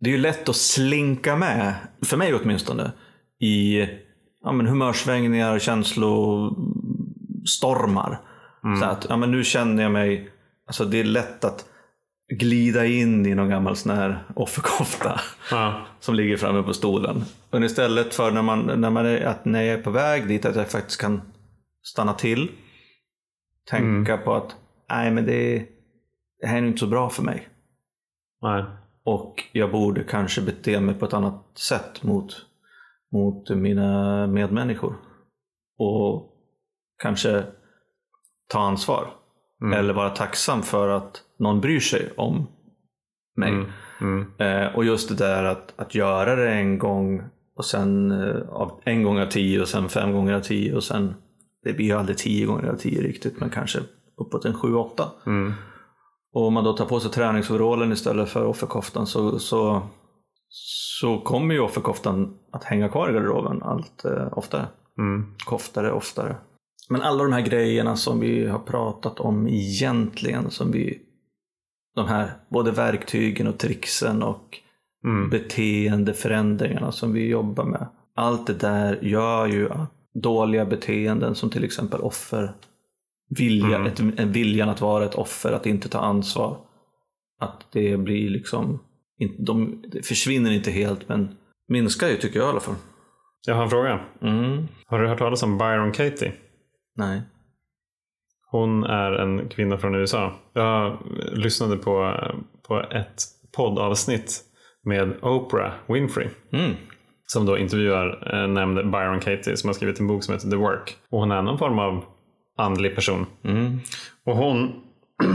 [0.00, 2.92] Det är ju lätt att slinka med, för mig åtminstone,
[3.40, 3.80] i
[4.44, 8.20] ja, men humörsvängningar, känslostormar.
[8.80, 10.30] Så att, ja, men nu känner jag mig...
[10.66, 11.64] Alltså det är lätt att
[12.38, 17.24] glida in i någon gammal sån här offerkofta Ja, som ligger framme på stolen.
[17.50, 20.44] Men istället för när, man, när, man är, att när jag är på väg dit,
[20.44, 21.22] att jag faktiskt kan
[21.82, 22.50] stanna till.
[23.70, 24.56] Tänka på att
[24.88, 25.66] nej men det,
[26.40, 27.48] det här är inte så bra för mig.
[28.42, 28.64] nej.
[29.04, 32.46] Och jag borde kanske bete mig på ett annat sätt mot,
[33.12, 34.96] mot mina medmänniskor.
[35.78, 36.32] Och
[37.02, 37.44] kanske
[38.48, 39.14] ta ansvar.
[39.62, 42.46] Eller vara tacksam för att någon bryr sig om
[43.36, 43.48] mig.
[43.48, 43.66] Mm.
[44.00, 44.26] Mm.
[44.38, 47.22] Eh, och just det där att, att göra det en gång
[47.56, 50.84] och sen eh, av en gång av tio och sen fem gånger av tio och
[50.84, 51.14] sen
[51.64, 53.78] det blir ju aldrig tio gånger av tio riktigt men kanske
[54.16, 55.12] uppåt en sju, åtta.
[55.26, 55.52] Mm.
[56.32, 59.82] Och om man då tar på sig träningsoverallen istället för offerkoftan så, så,
[60.48, 64.66] så kommer ju offerkoftan att hänga kvar i garderoben allt eh, oftare.
[64.98, 65.34] Mm.
[65.44, 66.36] Koftare oftare.
[66.92, 70.98] Men alla de här grejerna som vi har pratat om egentligen, som vi,
[71.94, 74.58] de här både verktygen och trixen och
[75.04, 75.30] Mm.
[75.30, 77.86] beteendeförändringarna som vi jobbar med.
[78.14, 82.52] Allt det där gör ju att dåliga beteenden som till exempel offer,
[83.36, 83.86] vilja, Mm.
[83.86, 86.56] ett, en viljan att vara ett offer, att inte ta ansvar,
[87.40, 88.78] att det blir liksom,
[89.38, 91.36] de, försvinner inte helt men
[91.68, 92.74] minskar ju tycker jag i alla fall.
[93.46, 94.00] Jag har en fråga.
[94.22, 94.68] Mm.
[94.86, 96.32] Har du hört talas om Byron Katie?
[96.96, 97.22] Nej.
[98.50, 100.32] Hon är en kvinna från USA.
[100.52, 100.98] Jag
[101.32, 102.14] lyssnade på,
[102.68, 103.22] på ett
[103.56, 104.40] poddavsnitt
[104.84, 106.28] med Oprah Winfrey.
[106.52, 106.70] Mm.
[107.26, 110.56] Som då intervjuar eh, nämnd Byron Katie som har skrivit en bok som heter The
[110.56, 110.96] Work.
[111.10, 112.04] Och hon är någon form av
[112.58, 113.26] andlig person.
[113.44, 113.78] Mm.
[114.24, 114.72] Och hon,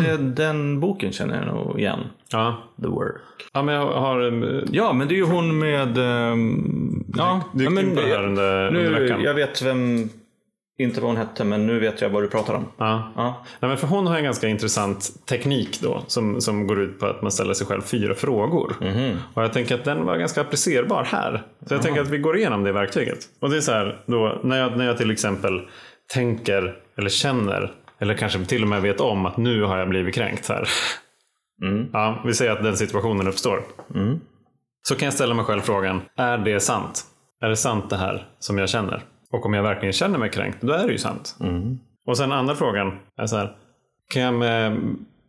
[0.03, 1.99] Det- Den boken känner jag nog igen.
[2.31, 3.21] ja, The Work.
[3.53, 5.97] ja men jag har eh, Ja, men det är ju hon med...
[5.97, 9.21] ehm, ja, dykt ja, men, på det här under, under nu, veckan.
[9.21, 10.09] jag vet vem,
[10.77, 12.65] inte vad hon hette, men nu vet jag vad du pratar om.
[12.77, 13.11] Ja.
[13.15, 13.45] Ja.
[13.59, 17.05] Nej, men för hon har en ganska intressant teknik då som, som går ut på
[17.05, 18.75] att man ställer sig själv fyra frågor.
[19.33, 21.43] Och jag tänker att den var ganska applicerbar här.
[21.65, 23.19] Så jag tänker att vi går igenom det verktyget.
[23.39, 25.61] Och det är så här, då, när, jag, när jag till exempel
[26.13, 30.15] tänker eller känner eller kanske till och med vet om att nu har jag blivit
[30.15, 30.67] kränkt här.
[31.63, 31.87] Mm.
[31.93, 33.63] Ja, vi säger att den situationen uppstår.
[33.95, 34.19] Mm.
[34.87, 37.03] Så kan jag ställa mig själv frågan, är det sant?
[37.41, 39.03] Är det sant det här som jag känner?
[39.33, 41.35] Och om jag verkligen känner mig kränkt, då är det ju sant.
[41.39, 41.79] Mm.
[42.05, 43.55] Och sen andra frågan är så här.
[44.13, 44.79] Kan jag med,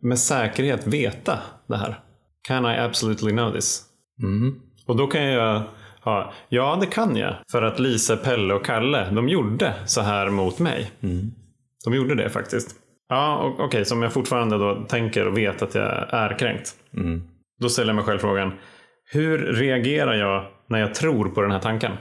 [0.01, 1.99] med säkerhet veta det här?
[2.47, 3.83] Can I absolutely know this?
[4.23, 4.55] Mm.
[4.87, 5.63] Och då kan jag
[6.01, 7.35] ha, ja det kan jag.
[7.51, 10.91] För att Lisa, Pelle och Kalle, de gjorde så här mot mig.
[11.01, 11.31] Mm.
[11.85, 12.75] De gjorde det faktiskt.
[13.09, 16.75] Ja, okej, så om jag fortfarande då tänker och vet att jag är kränkt.
[16.93, 17.23] Mm.
[17.59, 18.53] Då ställer jag mig själv frågan,
[19.11, 21.91] hur reagerar jag när jag tror på den här tanken?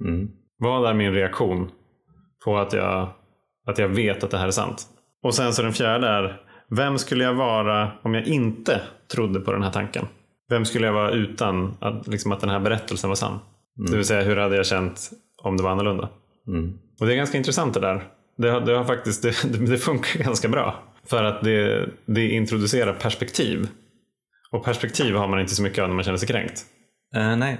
[0.00, 0.28] Mm.
[0.58, 1.70] Vad är min reaktion
[2.44, 3.08] på att jag,
[3.66, 4.86] att jag vet att det här är sant?
[5.22, 8.80] Och sen så den fjärde är, vem skulle jag vara om jag inte
[9.12, 10.06] trodde på den här tanken?
[10.48, 13.38] Vem skulle jag vara utan att, liksom, att den här berättelsen var sann?
[13.90, 15.10] Det vill säga, hur hade jag känt
[15.42, 16.08] om det var annorlunda?
[16.48, 16.78] Mm.
[17.00, 18.04] Och det är ganska intressant det där.
[18.36, 20.82] Det, har, det, har faktiskt, det, det funkar ganska bra.
[21.06, 23.68] För att det, det introducerar perspektiv.
[24.50, 26.64] Och perspektiv har man inte så mycket av när man känner sig kränkt.
[27.14, 27.58] Eh, nej.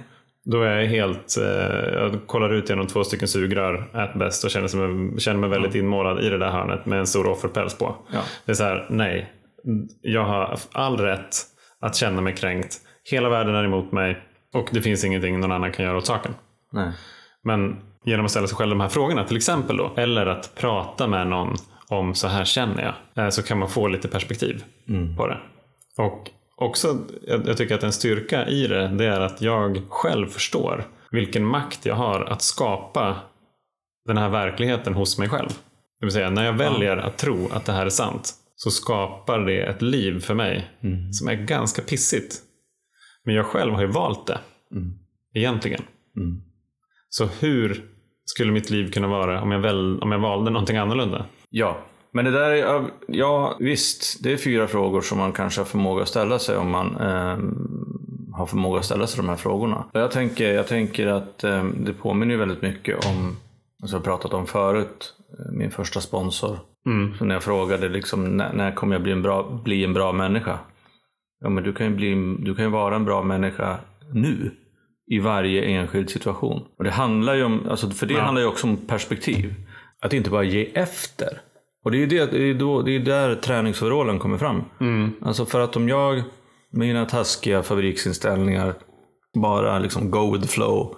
[0.51, 4.49] Då är jag helt, eh, jag kollar ut genom två stycken sugrör, ät bäst och
[4.49, 7.95] känner, som, känner mig väldigt inmålad i det där hörnet med en stor offerpäls på.
[8.13, 8.19] Ja.
[8.45, 9.33] Det är så här, nej.
[10.01, 11.35] Jag har all rätt
[11.81, 12.77] att känna mig kränkt.
[13.03, 16.31] Hela världen är emot mig och det finns ingenting någon annan kan göra åt saken.
[16.71, 16.91] Nej.
[17.43, 21.07] Men genom att ställa sig själv de här frågorna till exempel då, eller att prata
[21.07, 21.55] med någon
[21.87, 22.83] om så här känner
[23.15, 24.63] jag, eh, så kan man få lite perspektiv
[25.17, 25.37] på det.
[25.97, 30.87] Och också, jag, tycker att en styrka i det, det är att jag själv förstår
[31.11, 33.17] vilken makt jag har att skapa
[34.05, 35.49] den här verkligheten hos mig själv.
[35.99, 39.39] Det vill säga, när jag väljer att tro att det här är sant så skapar
[39.39, 41.13] det ett liv för mig Mm.
[41.13, 42.35] som är ganska pissigt.
[43.25, 44.39] Men jag själv har ju valt det.
[45.33, 45.81] Egentligen.
[46.17, 46.41] Mm.
[47.09, 47.85] Så hur
[48.25, 51.25] skulle mitt liv kunna vara om jag, väl, om jag valde någonting annorlunda?
[51.49, 51.77] Ja,
[52.11, 56.01] men det där är, ja visst, det är fyra frågor som man kanske har förmåga
[56.01, 57.37] att ställa sig om man eh,
[58.37, 59.85] har förmåga att ställa sig de här frågorna.
[59.93, 63.35] Jag tänker, jag tänker att eh, det påminner väldigt mycket om,
[63.85, 65.13] som jag pratat om förut,
[65.51, 66.59] min första sponsor.
[67.17, 70.11] Så när jag frågade liksom, när, när kommer jag bli en, bra, bli en bra
[70.11, 70.59] människa?
[71.39, 73.79] Ja, men du kan ju, bli, du kan ju vara en bra människa
[74.13, 74.51] nu.
[75.07, 76.61] I varje enskild situation.
[76.77, 79.53] Och det handlar ju om, alltså för det handlar ju också om perspektiv.
[79.99, 81.41] Att inte bara ge efter.
[81.87, 84.63] Och det är ju det, det är då, det är där träningsoverallen kommer fram.
[85.21, 86.15] Alltså för att om jag,
[86.71, 88.73] med mina taskiga fabriksinställningar,
[89.41, 90.95] bara liksom go with flow.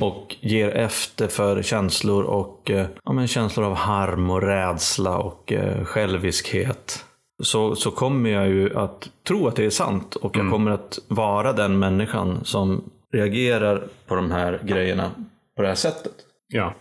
[0.00, 5.52] Och ger efter för känslor och eh, ja, men känslor av harm och rädsla och
[5.52, 7.04] eh, själviskhet.
[7.42, 10.98] Så, så kommer jag ju att tro att det är sant och jag kommer att
[11.08, 15.10] vara den människan som reagerar på de här grejerna
[15.56, 16.14] på det här sättet.
[16.48, 16.74] Ja.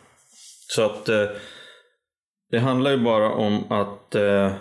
[0.68, 1.26] Så att eh,
[2.52, 4.16] det handlar ju bara om att...
[4.16, 4.52] Eh,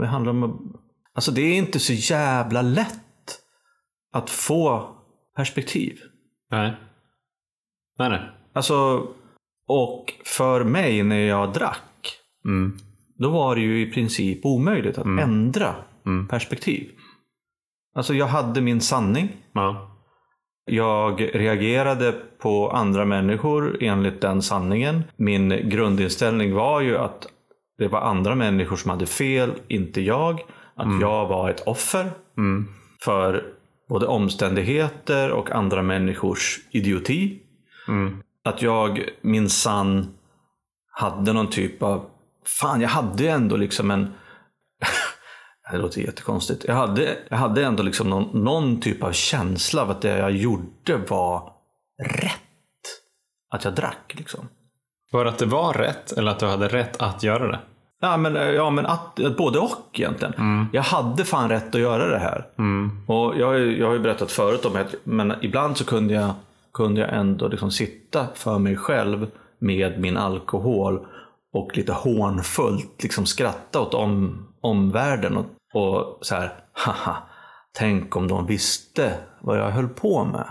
[0.00, 0.80] det handlar om att,
[1.14, 3.38] Alltså det är inte så jävla lätt
[4.12, 4.94] att få
[5.36, 5.98] perspektiv.
[6.50, 6.72] Nej.
[7.98, 8.20] Nej, nej.
[8.52, 9.06] Alltså,
[9.68, 11.80] och för mig när jag drack,
[12.44, 12.76] Mm.
[13.18, 15.74] då var det ju i princip omöjligt att ändra
[16.30, 16.90] perspektiv.
[17.96, 19.28] Alltså jag hade min sanning.
[19.52, 19.93] Ja.
[20.66, 25.04] Jag reagerade på andra människor enligt den sanningen.
[25.16, 27.26] Min grundinställning var ju att
[27.78, 30.40] det var andra människor som hade fel, inte jag.
[30.74, 32.10] Att jag var ett offer
[33.04, 33.44] för
[33.88, 37.38] både omständigheter och andra människors idioti.
[38.44, 40.14] Att jag minsann
[40.90, 42.04] hade någon typ av...
[42.60, 44.08] Fan, jag hade ju ändå liksom en...
[45.70, 46.64] Det låter jättekonstigt.
[46.64, 50.32] Jag hade, jag hade ändå liksom någon, någon typ av känsla av att det jag
[50.32, 51.52] gjorde var
[52.02, 52.40] rätt.
[53.50, 54.48] Att jag drack liksom.
[55.12, 57.58] Var det att det var rätt eller att du hade rätt att göra det?
[58.00, 60.68] Ja, men, ja, men att, både och egentligen.
[60.72, 62.46] Jag hade fan rätt att göra det här.
[63.06, 66.30] Och jag, jag har ju berättat förut om att men ibland så kunde jag,
[66.72, 71.06] kunde jag ändå liksom sitta för mig själv med min alkohol
[71.54, 75.36] och lite hånfullt liksom skratta åt om, omvärlden.
[75.36, 77.16] Och, och så här, haha,
[77.72, 80.46] tänk om de visste vad jag höll på med.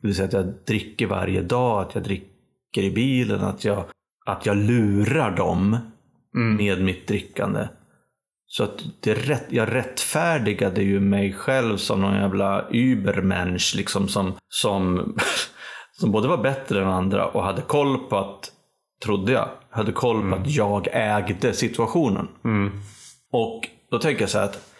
[0.00, 3.84] Det vill säga att jag dricker varje dag, att jag dricker i bilen, att jag,
[4.26, 5.76] att jag lurar dem
[6.32, 7.68] med mitt drickande.
[8.46, 14.32] Så att det rätt, jag rättfärdigade ju mig själv som någon jävla übermensch liksom som,
[14.48, 15.14] som,
[15.92, 18.52] som både var bättre än andra och hade koll på att,
[19.04, 22.28] trodde jag, hade koll på att jag ägde situationen.
[23.32, 24.74] Och då tänker jag så här att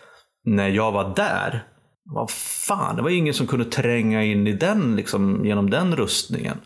[0.44, 1.64] när jag var där,
[2.04, 2.30] vad
[2.68, 6.56] fan, det var ingen som kunde tränga in i den liksom, genom den rustningen.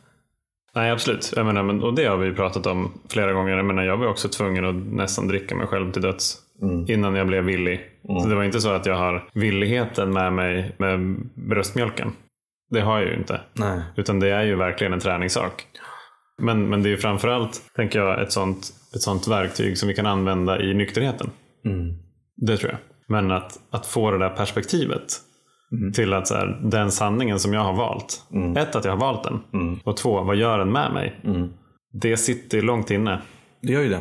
[0.75, 1.33] Nej, absolut.
[1.37, 3.57] Jag menar, men, och det har vi pratat om flera gånger.
[3.57, 6.39] Jag, menar, jag var också tvungen att nästan dricka mig själv till döds
[6.89, 7.81] innan jag blev villig.
[8.23, 12.13] Så det var inte så att jag har villigheten med mig med bröstmjölken.
[12.71, 13.41] Det har jag ju inte.
[13.53, 13.81] Nej.
[13.97, 15.67] Utan det är ju verkligen en träningssak.
[16.43, 20.07] Men, men det är framförallt, tänker jag, ett sånt, ett sånt verktyg som vi kan
[20.07, 21.31] använda i nykterheten.
[22.37, 22.81] Det tror jag.
[23.09, 25.03] Men att, att få det där perspektivet
[25.95, 28.23] till att så här, den sanningen som jag har valt.
[28.57, 29.41] Ett, att jag har valt den.
[29.85, 31.21] Och två, vad gör den med mig?
[31.93, 33.23] Det sitter långt inne.
[33.61, 34.01] Det gör ju det.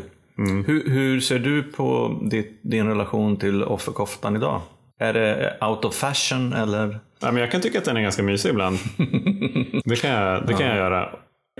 [0.66, 4.62] Hur, hur ser du på ditt, din relation till offerkoftan idag?
[5.00, 7.00] Är det out of fashion eller?
[7.20, 8.78] Ja, men jag kan tycka att den är ganska mysig ibland.
[9.86, 11.10] det kan, jag, det kan jag göra.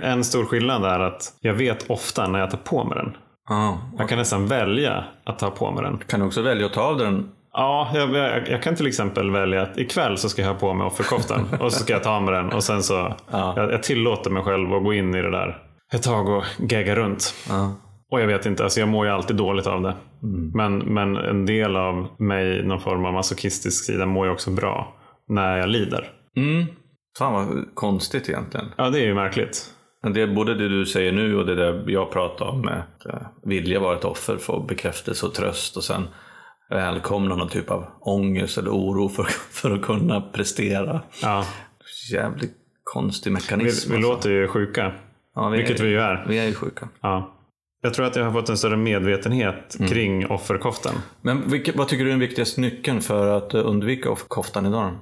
[0.02, 3.16] En stor skillnad är att jag vet ofta när jag tar på mig den.
[3.48, 3.78] Ja.
[3.98, 5.98] Jag kan nästan välja att ta på mig den.
[6.06, 7.28] Kan du också välja att ta av den?
[7.52, 10.74] Ja, jag, jag, jag kan till exempel välja att ikväll så ska jag ha på
[10.74, 13.52] mig offerkoftan och så ska jag ta med den och sen så Ja.
[13.56, 15.58] jag, jag tillåter mig själv att gå in i det där
[15.94, 17.34] ett tag och gegga runt.
[17.48, 17.74] Ja.
[18.10, 19.94] Och jag vet inte, alltså jag mår ju alltid dåligt av det.
[20.54, 24.94] Men, men en del av mig, någon form av masochistisk sida, mår ju också bra
[25.28, 26.08] när jag lider.
[26.36, 26.66] Mm.
[27.18, 28.66] Fan vad konstigt egentligen.
[28.76, 29.66] Ja, det är ju märkligt.
[30.02, 32.78] Men Det är både det du säger nu och det där jag pratar om med
[32.78, 36.08] att eh, vilja vara ett offer, få bekräftelse och tröst och sen
[36.70, 41.00] välkomna någon typ av ångest eller oro för, för att kunna prestera.
[41.22, 41.44] Ja,
[42.12, 43.90] Jävligt konstig vi, mekanism.
[43.90, 44.10] vi alltså.
[44.10, 44.92] låter ju sjuka,
[45.34, 46.24] ja, vi vilket är, vi ju är.
[46.28, 46.88] Vi är ju sjuka.
[47.00, 47.38] Ja.
[47.84, 50.94] Jag tror att jag har fått en större medvetenhet kring offerkoftan.
[51.20, 54.92] Men vilket, vad tycker du är den viktigaste nyckeln för att undvika offerkoftan idag?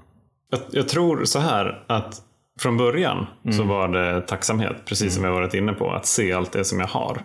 [0.51, 2.23] Jag, jag tror så här att
[2.61, 5.91] från början så var det tacksamhet, precis som jag varit inne på.
[5.91, 7.21] Att se allt det som jag har.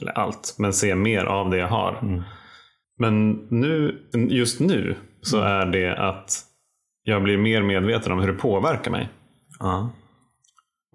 [0.00, 2.24] Eller allt, men se mer av det jag har.
[2.98, 6.40] Men nu, just nu så är det att
[7.02, 9.08] jag blir mer medveten om hur det påverkar mig.
[9.58, 9.90] Ja.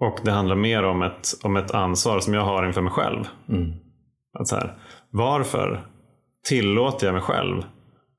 [0.00, 3.24] Och det handlar mer om ett, om ett ansvar som jag har inför mig själv.
[4.38, 4.78] Att så här,
[5.10, 5.86] varför
[6.48, 7.62] tillåter jag mig själv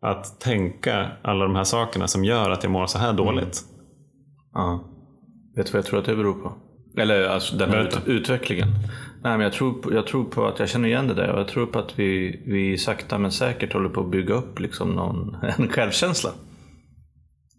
[0.01, 3.61] att tänka alla de här sakerna som gör att jag mår så här dåligt?
[4.53, 4.88] Ja.
[5.59, 6.53] Vet du vad jag tror att det beror på?
[6.97, 8.67] Eller alltså den här ut- utvecklingen.
[9.23, 11.39] Nej, men jag, tror på, jag tror på att jag känner igen det där och
[11.39, 14.89] jag tror på att vi, vi sakta men säkert håller på att bygga upp liksom
[14.89, 16.29] någon, en självkänsla.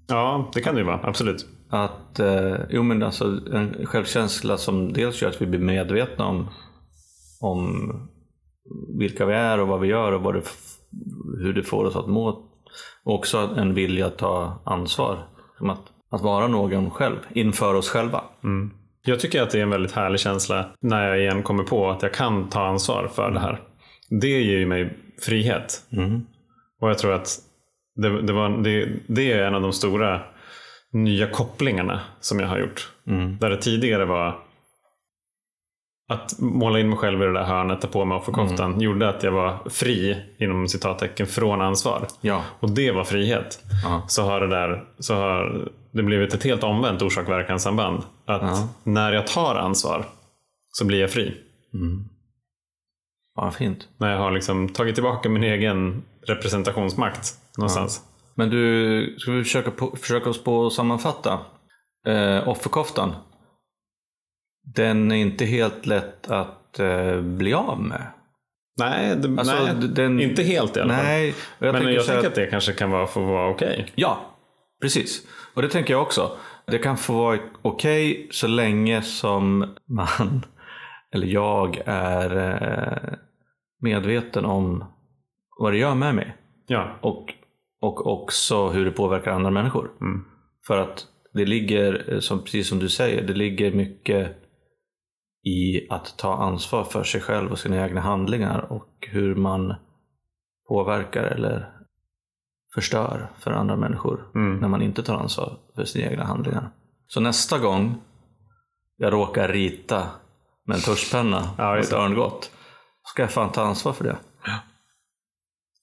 [0.08, 1.00] Ja, det kan det ju vara.
[1.02, 1.46] Absolut.
[1.70, 6.48] Att, eh, jo men alltså en självkänsla som dels gör att vi blir medvetna om,
[7.40, 7.92] om
[8.98, 10.42] vilka vi är och vad vi gör och vad det,
[11.42, 12.28] hur det får oss att må.
[13.04, 15.28] Och också en vilja att ta ansvar.
[15.58, 18.24] Som att, att vara någon själv, inför oss själva.
[19.04, 22.02] Jag tycker att det är en väldigt härlig känsla när jag igen kommer på att
[22.02, 23.60] jag kan ta ansvar för det här.
[24.08, 24.96] Det ger ju mig
[25.26, 25.82] frihet.
[26.80, 27.38] Och jag tror att
[27.96, 30.20] det, det, var, det, det är en av de stora
[30.92, 32.92] nya kopplingarna som jag har gjort.
[33.40, 34.38] Där det tidigare var
[36.08, 39.22] att måla in mig själv i det där hörnet, ta på mig offerkoftan, gjorde att
[39.22, 42.06] jag var fri, inom citattecken, från ansvar.
[42.20, 42.42] Ja.
[42.60, 43.64] Och det var frihet.
[44.08, 48.02] Så har det där så har det blivit ett helt omvänt orsak-verkan-samband.
[48.26, 50.08] Att när jag tar ansvar
[50.72, 51.36] så blir jag fri.
[53.34, 53.88] Ja, fint.
[53.98, 58.02] När jag har liksom tagit tillbaka min egen representationsmakt någonstans.
[58.34, 61.38] Men du, ska vi försöka, på, försöka oss på att sammanfatta?
[62.06, 63.12] Eh, offerkoftan.
[64.76, 68.06] Den är inte helt lätt att eh, bli av med.
[68.78, 71.04] Nej, det, Alltså, nej den- inte helt i alla fall.
[71.04, 73.92] Nej, jag Men jag tänker att- att det kanske kan vara, få vara okej.
[73.94, 74.20] Ja,
[74.82, 75.26] precis.
[75.54, 76.36] Och det tänker jag också.
[76.66, 80.44] Det kan få vara okej så länge som man,
[81.14, 83.18] eller jag, är eh,
[83.80, 84.84] medveten om
[85.58, 86.36] vad det gör med mig.
[86.66, 86.98] Ja.
[87.00, 87.34] Och,
[87.80, 89.90] och också hur det påverkar andra människor.
[90.00, 90.24] Mm.
[90.66, 94.36] För att det ligger, eh, som, precis som du säger, det ligger mycket
[95.46, 99.74] i att ta ansvar för sig själv och sina egna handlingar och hur man
[100.68, 101.79] påverkar eller
[102.74, 104.56] förstör för andra människor Mm.
[104.58, 106.70] när man inte tar ansvar för sina egna handlingar.
[107.06, 107.94] Så nästa gång
[108.96, 110.06] jag råkar rita
[110.66, 112.50] med en tuschpenna Ja, ett örngott
[113.04, 114.16] ska jag fan ta ansvar för det.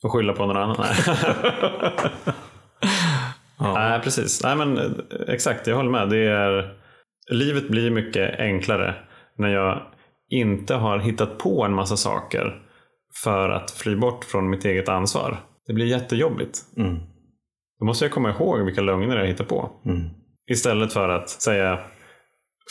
[0.04, 0.78] Och skylla på någon annan.
[3.60, 3.74] Nej.
[3.74, 4.44] Nej, precis.
[4.44, 4.92] Nej, men eh,
[5.28, 6.10] exakt, jag håller med.
[6.10, 6.74] Det är,
[7.32, 8.96] livet blir mycket enklare
[9.38, 9.82] när jag
[10.30, 12.62] inte har hittat på en massa saker
[13.24, 15.38] för att fly bort från mitt eget ansvar.
[15.68, 16.60] Det blir jättejobbigt.
[16.78, 16.98] Mm.
[17.80, 19.72] Då måste jag komma ihåg vilka lögner jag hittar på.
[19.86, 20.02] Mm.
[20.52, 21.80] Istället för att säga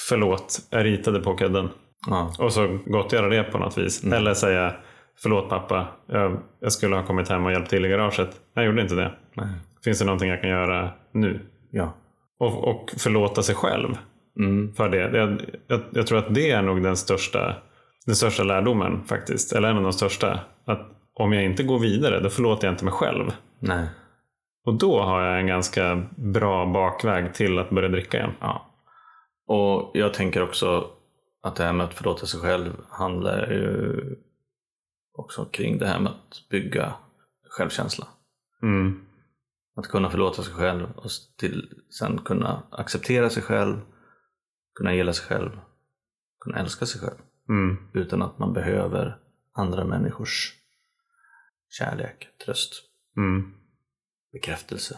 [0.08, 1.68] förlåt, jag ritade på kudden.
[2.06, 2.34] Ja.
[2.38, 4.04] Och så gottgöra det på något vis.
[4.04, 4.74] Eller säga
[5.22, 8.40] förlåt pappa, jag, jag skulle ha kommit hem och hjälpt till i garaget.
[8.54, 9.12] Jag gjorde inte det.
[9.34, 9.48] Nej.
[9.84, 11.40] Finns det någonting jag kan göra nu?
[11.70, 11.94] Ja.
[12.38, 13.88] Och, och förlåta sig själv
[14.38, 14.74] Mm.
[14.74, 15.18] för det.
[15.18, 17.56] Jag, jag, jag tror att det är nog den största,
[18.06, 19.52] den största lärdomen faktiskt.
[19.52, 20.40] Eller en av de största.
[20.66, 23.30] Att om jag inte går vidare, då förlåter jag inte mig själv.
[23.58, 23.88] Nej.
[24.64, 28.32] Och då har jag en ganska bra bakväg till att börja dricka igen.
[28.40, 28.66] Ja.
[29.46, 30.90] Och jag tänker också
[31.42, 34.00] att det här med att förlåta sig själv handlar ju
[35.12, 36.94] också kring det här med att bygga
[37.48, 38.06] självkänsla.
[38.62, 39.06] Mm.
[39.76, 43.80] Att kunna förlåta sig själv och till, sen kunna acceptera sig själv,
[44.74, 45.50] kunna gilla sig själv,
[46.40, 47.76] kunna älska sig själv Mm.
[47.92, 49.18] utan att man behöver
[49.54, 50.54] andra människors
[51.78, 52.72] kärlek, tröst,
[53.16, 53.52] Mm.
[54.32, 54.96] bekräftelse.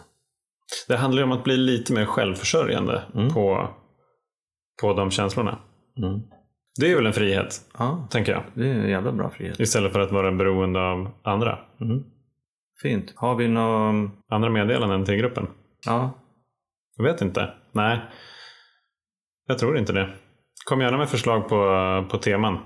[0.87, 3.33] Det handlar ju om att bli lite mer självförsörjande Mm.
[3.33, 3.69] på,
[4.81, 5.59] på de känslorna.
[5.97, 6.19] Mm.
[6.79, 8.43] Det är väl en frihet, Ja, tänker jag.
[8.53, 9.59] det är en jävla bra frihet.
[9.59, 11.59] Istället för att vara beroende av andra.
[11.81, 12.03] Mm.
[12.81, 13.13] Fint.
[13.15, 14.11] Har vi någon...
[14.29, 15.47] Andra meddelanden till gruppen.
[15.85, 16.11] Ja,
[16.97, 17.53] Jag vet inte.
[17.71, 17.99] Nej,
[19.47, 20.13] jag tror inte det.
[20.65, 21.57] Kom gärna med förslag på,
[22.11, 22.57] på teman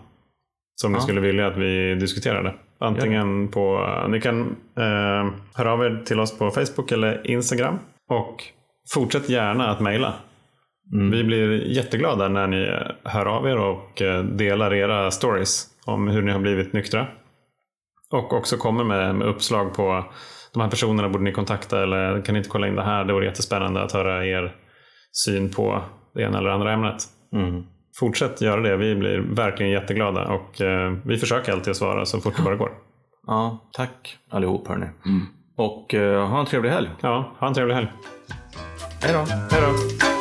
[0.75, 1.01] som ni Ja.
[1.01, 2.55] skulle vilja att vi diskuterade.
[2.83, 7.79] Antingen på, ni kan eh, höra av er till oss på Facebook eller Instagram.
[8.09, 8.43] Och
[8.93, 10.13] fortsätt gärna att mejla.
[10.93, 11.11] Mm.
[11.11, 16.21] Vi blir jätteglada när ni hör av er och eh, delar era stories om hur
[16.21, 17.07] ni har blivit nyktra.
[18.11, 20.05] Och också kommer med, med uppslag på
[20.53, 23.05] de här personerna borde ni kontakta eller kan ni inte kolla in det här?
[23.05, 24.55] Det vore jättespännande att höra er
[25.25, 25.81] syn på
[26.13, 27.03] det ena eller andra ämnet.
[27.33, 27.63] Mm.
[27.99, 28.77] Fortsätt göra det.
[28.77, 32.55] Vi blir verkligen jätteglada och eh, vi försöker alltid att svara så fort det bara
[32.55, 32.71] går.
[33.27, 34.85] Ja, tack allihop hörni.
[35.55, 36.89] Och eh, ha en trevlig helg.
[37.01, 37.87] Ja, ha en trevlig helg.
[39.01, 39.19] Hej då.
[39.51, 40.12] Hej då!